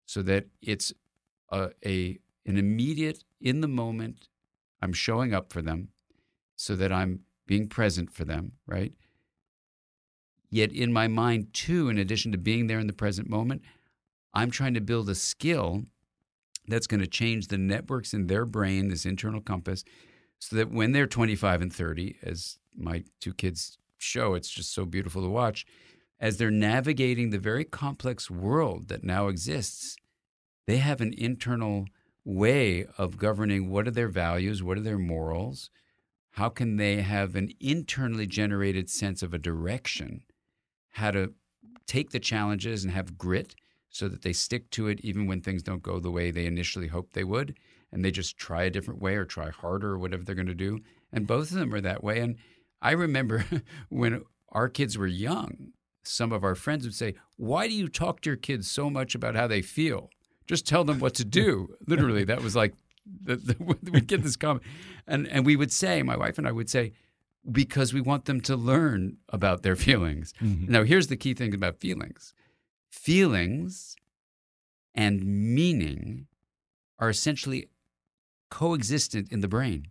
[0.05, 0.93] so that it's
[1.51, 4.29] a, a an immediate, in the moment,
[4.81, 5.89] I'm showing up for them
[6.55, 8.93] so that I'm being present for them, right?
[10.51, 13.63] Yet in my mind, too, in addition to being there in the present moment,
[14.33, 15.85] I'm trying to build a skill
[16.69, 19.85] that's going to change the networks in their brain, this internal compass,
[20.39, 24.85] so that when they're 25 and 30, as my two kids show, it's just so
[24.85, 25.67] beautiful to watch,
[26.21, 29.97] as they're navigating the very complex world that now exists,
[30.67, 31.87] they have an internal
[32.25, 35.71] way of governing what are their values, what are their morals,
[36.33, 40.23] how can they have an internally generated sense of a direction
[40.97, 41.33] how to
[41.87, 43.55] take the challenges and have grit
[43.91, 46.89] so that they stick to it even when things don't go the way they initially
[46.89, 47.55] hoped they would.
[47.93, 50.55] And they just try a different way or try harder or whatever they're going to
[50.55, 50.81] do.
[51.13, 52.21] And both of them are that way.
[52.21, 52.37] And
[52.83, 53.45] i remember
[53.89, 55.73] when our kids were young
[56.03, 59.15] some of our friends would say why do you talk to your kids so much
[59.15, 60.11] about how they feel?
[60.47, 61.75] Just tell them what to do.
[61.87, 62.75] Literally that was like
[63.23, 63.57] the, the,
[63.91, 64.65] we'd get this comment.
[65.07, 66.93] And and we would say my wife and i would say
[67.51, 70.33] because we want them to learn about their feelings.
[70.43, 70.73] Mm-hmm.
[70.73, 72.35] Now, here's the key thing about feelings
[72.91, 73.97] feelings
[74.95, 76.27] and meaning
[76.99, 77.69] are essentially
[78.51, 79.89] coexistent in the brain.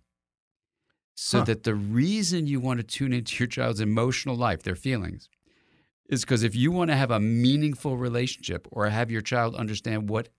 [1.13, 1.45] So huh.
[1.45, 5.29] that the reason you want to tune into your child's emotional life, their feelings,
[6.09, 10.09] is because if you want to have a meaningful relationship or have your child understand
[10.09, 10.29] what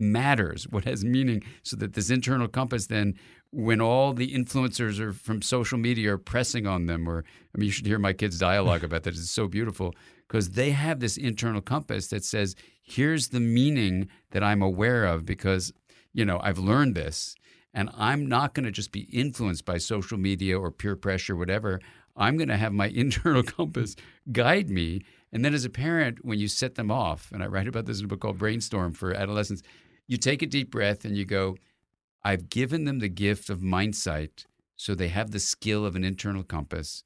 [0.00, 3.14] matters, what has meaning, so that this internal compass then,
[3.50, 7.24] when all the influencers are from social media are pressing on them, or
[7.54, 9.14] I mean, you should hear my kids' dialogue about that.
[9.14, 9.94] It's so beautiful
[10.28, 15.24] because they have this internal compass that says, here's the meaning that I'm aware of
[15.24, 15.72] because,
[16.12, 17.34] you know, I've learned this.
[17.74, 21.36] And I'm not going to just be influenced by social media or peer pressure, or
[21.36, 21.80] whatever.
[22.16, 23.94] I'm going to have my internal compass
[24.32, 25.02] guide me.
[25.32, 27.98] And then as a parent, when you set them off, and I write about this
[27.98, 29.62] in a book called Brainstorm for Adolescents,
[30.08, 31.56] you take a deep breath and you go,
[32.24, 34.46] I've given them the gift of mindsight
[34.76, 37.02] so they have the skill of an internal compass.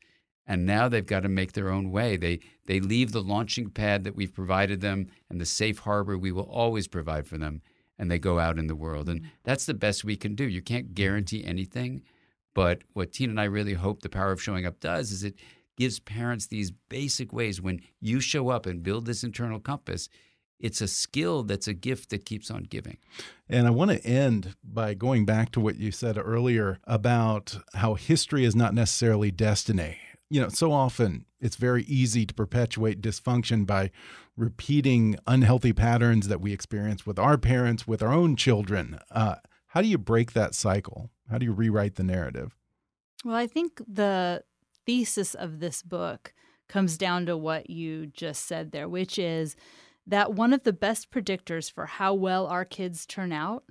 [0.47, 2.17] And now they've got to make their own way.
[2.17, 6.33] They, they leave the launching pad that we've provided them and the safe harbor we
[6.33, 7.63] will always provide for them,
[7.99, 9.09] and they go out in the world.
[9.09, 9.31] And mm-hmm.
[9.45, 10.45] that's the best we can do.
[10.45, 10.95] You can't mm-hmm.
[10.95, 12.03] guarantee anything.
[12.55, 15.37] But what Tina and I really hope the power of showing up does is it
[15.79, 20.09] gives parents these basic ways when you show up and build this internal compass,
[20.63, 22.97] it's a skill that's a gift that keeps on giving.
[23.49, 27.95] And I want to end by going back to what you said earlier about how
[27.95, 29.99] history is not necessarily destiny.
[30.31, 33.91] You know, so often it's very easy to perpetuate dysfunction by
[34.37, 38.99] repeating unhealthy patterns that we experience with our parents, with our own children.
[39.11, 39.35] Uh,
[39.67, 41.11] how do you break that cycle?
[41.29, 42.57] How do you rewrite the narrative?
[43.25, 44.45] Well, I think the
[44.87, 46.33] thesis of this book
[46.69, 49.57] comes down to what you just said there, which is
[50.07, 53.65] that one of the best predictors for how well our kids turn out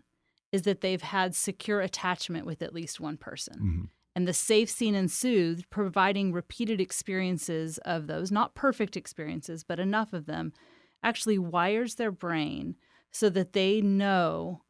[0.52, 3.56] is that they've had secure attachment with at least one person.
[3.56, 3.84] Mm-hmm.
[4.14, 9.80] And the safe, seen, and soothed, providing repeated experiences of those, not perfect experiences, but
[9.80, 10.52] enough of them,
[11.02, 12.76] actually wires their brain
[13.12, 14.64] so that they know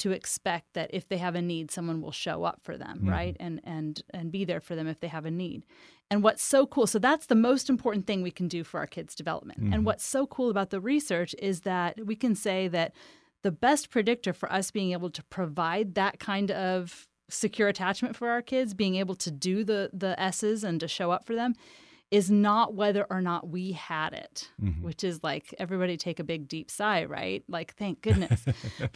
[0.00, 3.10] to expect that if they have a need someone will show up for them mm-hmm.
[3.10, 5.64] right and and and be there for them if they have a need
[6.10, 8.86] and what's so cool so that's the most important thing we can do for our
[8.86, 9.72] kids development mm-hmm.
[9.72, 12.92] and what's so cool about the research is that we can say that
[13.42, 18.28] the best predictor for us being able to provide that kind of secure attachment for
[18.28, 21.54] our kids being able to do the the s's and to show up for them
[22.10, 24.82] is not whether or not we had it, mm-hmm.
[24.82, 27.44] which is like everybody take a big deep sigh, right?
[27.48, 28.44] Like, thank goodness.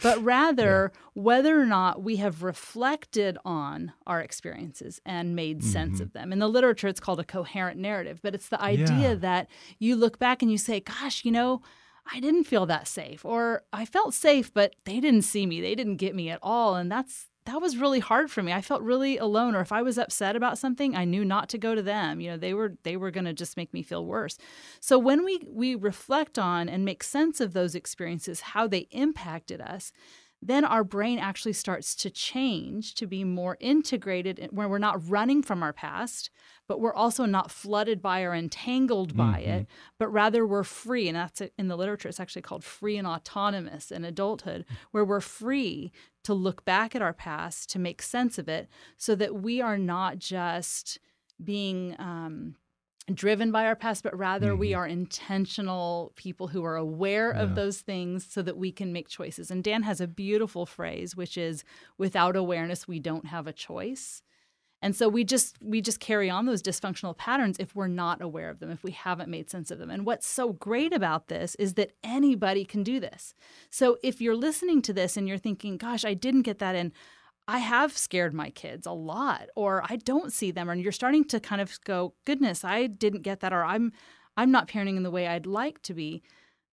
[0.01, 1.01] but rather yeah.
[1.13, 5.69] whether or not we have reflected on our experiences and made mm-hmm.
[5.69, 6.33] sense of them.
[6.33, 9.15] In the literature, it's called a coherent narrative, but it's the idea yeah.
[9.15, 9.47] that
[9.79, 11.61] you look back and you say, gosh, you know,
[12.11, 15.61] I didn't feel that safe, or I felt safe, but they didn't see me.
[15.61, 16.75] They didn't get me at all.
[16.75, 18.51] And that's that was really hard for me.
[18.51, 21.57] I felt really alone or if I was upset about something, I knew not to
[21.57, 22.19] go to them.
[22.19, 24.37] You know, they were they were going to just make me feel worse.
[24.79, 29.61] So when we we reflect on and make sense of those experiences, how they impacted
[29.61, 29.91] us,
[30.47, 35.41] then our brain actually starts to change to be more integrated where we're not running
[35.41, 36.29] from our past,
[36.67, 39.51] but we're also not flooded by or entangled by mm-hmm.
[39.51, 39.67] it,
[39.97, 41.07] but rather we're free.
[41.07, 45.19] And that's in the literature, it's actually called free and autonomous in adulthood, where we're
[45.19, 45.91] free
[46.23, 48.67] to look back at our past, to make sense of it,
[48.97, 50.99] so that we are not just
[51.43, 52.55] being um,
[53.13, 54.59] driven by our past, but rather mm-hmm.
[54.59, 57.41] we are intentional people who are aware yeah.
[57.41, 59.51] of those things so that we can make choices.
[59.51, 61.63] And Dan has a beautiful phrase, which is
[61.97, 64.23] without awareness, we don't have a choice.
[64.81, 68.49] And so we just we just carry on those dysfunctional patterns if we're not aware
[68.49, 69.89] of them, if we haven't made sense of them.
[69.89, 73.33] And what's so great about this is that anybody can do this.
[73.69, 76.91] So if you're listening to this and you're thinking, gosh, I didn't get that in,
[77.47, 81.23] I have scared my kids a lot or I don't see them and you're starting
[81.25, 83.91] to kind of go goodness I didn't get that or I'm
[84.37, 86.23] I'm not parenting in the way I'd like to be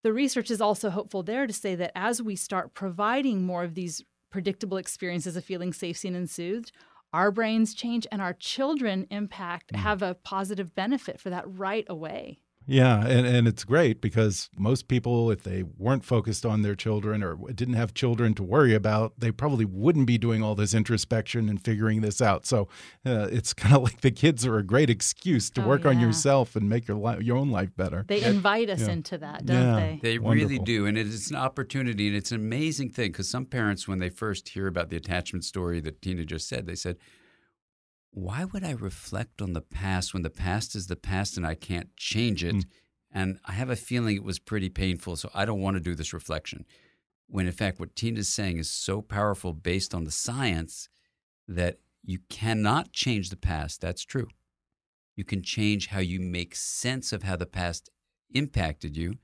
[0.03, 3.75] the research is also hopeful there to say that as we start providing more of
[3.75, 6.73] these predictable experiences of feeling safe seen and soothed
[7.13, 9.77] our brains change and our children impact mm.
[9.77, 14.89] have a positive benefit for that right away yeah, and, and it's great because most
[14.89, 19.15] people, if they weren't focused on their children or didn't have children to worry about,
[19.19, 22.47] they probably wouldn't be doing all this introspection and figuring this out.
[22.47, 22.69] So
[23.05, 25.91] uh, it's kind of like the kids are a great excuse to oh, work yeah.
[25.91, 28.05] on yourself and make your your own life better.
[28.07, 28.93] They invite us yeah.
[28.93, 29.77] into that, don't yeah.
[29.77, 30.01] they?
[30.03, 30.51] They Wonderful.
[30.51, 33.99] really do, and it's an opportunity, and it's an amazing thing because some parents, when
[33.99, 36.97] they first hear about the attachment story that Tina just said, they said,
[38.13, 41.55] why would I reflect on the past when the past is the past and I
[41.55, 42.55] can't change it?
[42.55, 42.65] Mm.
[43.11, 45.95] And I have a feeling it was pretty painful, so I don't want to do
[45.95, 46.65] this reflection.
[47.27, 50.89] When in fact, what Tina's saying is so powerful based on the science
[51.49, 53.81] that you cannot change the past.
[53.81, 54.29] That's true.
[55.17, 57.91] You can change how you make sense of how the past
[58.35, 59.15] impacted you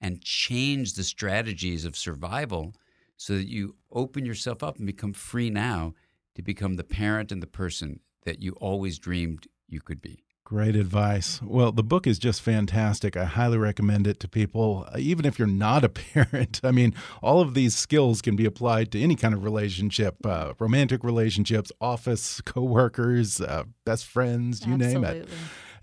[0.00, 2.74] and change the strategies of survival
[3.16, 5.94] so that you open yourself up and become free now
[6.34, 10.24] to become the parent and the person that you always dreamed you could be.
[10.44, 11.40] Great advice.
[11.42, 13.16] Well, the book is just fantastic.
[13.16, 16.60] I highly recommend it to people, uh, even if you're not a parent.
[16.64, 16.92] I mean,
[17.22, 21.70] all of these skills can be applied to any kind of relationship uh, romantic relationships,
[21.80, 25.08] office, coworkers, uh, best friends, you Absolutely.
[25.10, 25.28] name it.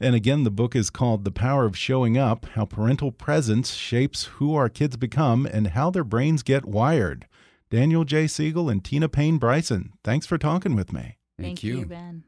[0.01, 4.25] And again, the book is called The Power of Showing Up How Parental Presence Shapes
[4.35, 7.25] Who Our Kids Become and How Their Brains Get Wired.
[7.69, 8.27] Daniel J.
[8.27, 11.17] Siegel and Tina Payne Bryson, thanks for talking with me.
[11.37, 11.79] Thank, Thank you.
[11.79, 12.23] you, Ben.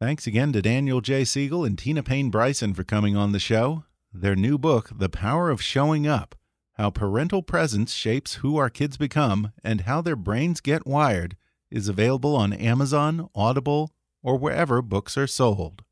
[0.00, 1.24] Thanks again to Daniel J.
[1.24, 3.82] Siegel and Tina Payne Bryson for coming on the show.
[4.12, 6.36] Their new book, The Power of Showing Up
[6.74, 11.36] How Parental Presence Shapes Who Our Kids Become and How Their Brains Get Wired,
[11.68, 13.90] is available on Amazon, Audible,
[14.22, 15.82] or wherever books are sold.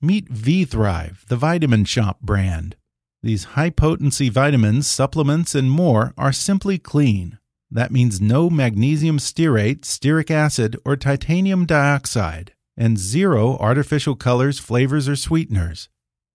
[0.00, 2.76] Meet V Thrive, the Vitamin Shoppe brand.
[3.20, 7.40] These high potency vitamins, supplements, and more are simply clean
[7.70, 15.08] that means no magnesium stearate, stearic acid, or titanium dioxide, and zero artificial colors, flavors,
[15.08, 15.88] or sweeteners.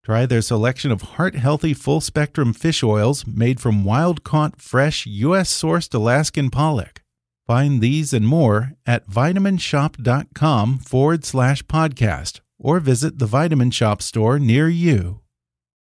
[0.03, 5.05] Try their selection of heart healthy full spectrum fish oils made from wild caught, fresh,
[5.05, 5.49] U.S.
[5.49, 7.01] sourced Alaskan pollock.
[7.47, 14.39] Find these and more at vitaminshoppe.com forward slash podcast or visit the Vitamin Shoppe store
[14.39, 15.22] near you.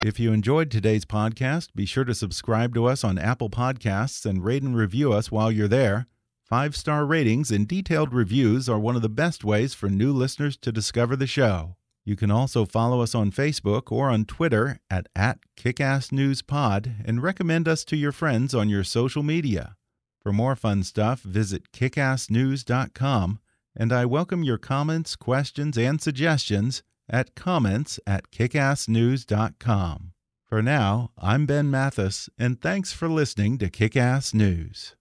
[0.03, 4.43] If you enjoyed today's podcast, be sure to subscribe to us on Apple Podcasts and
[4.43, 6.07] rate and review us while you're there.
[6.43, 10.57] Five star ratings and detailed reviews are one of the best ways for new listeners
[10.57, 11.75] to discover the show.
[12.03, 17.67] You can also follow us on Facebook or on Twitter at, at KickassNewsPod and recommend
[17.67, 19.75] us to your friends on your social media.
[20.19, 23.39] For more fun stuff, visit kickassnews.com,
[23.75, 26.81] and I welcome your comments, questions, and suggestions
[27.11, 30.13] at comments at kickassnews.com.
[30.47, 34.95] For now, I'm Ben Mathis, and thanks for listening to Kickass News.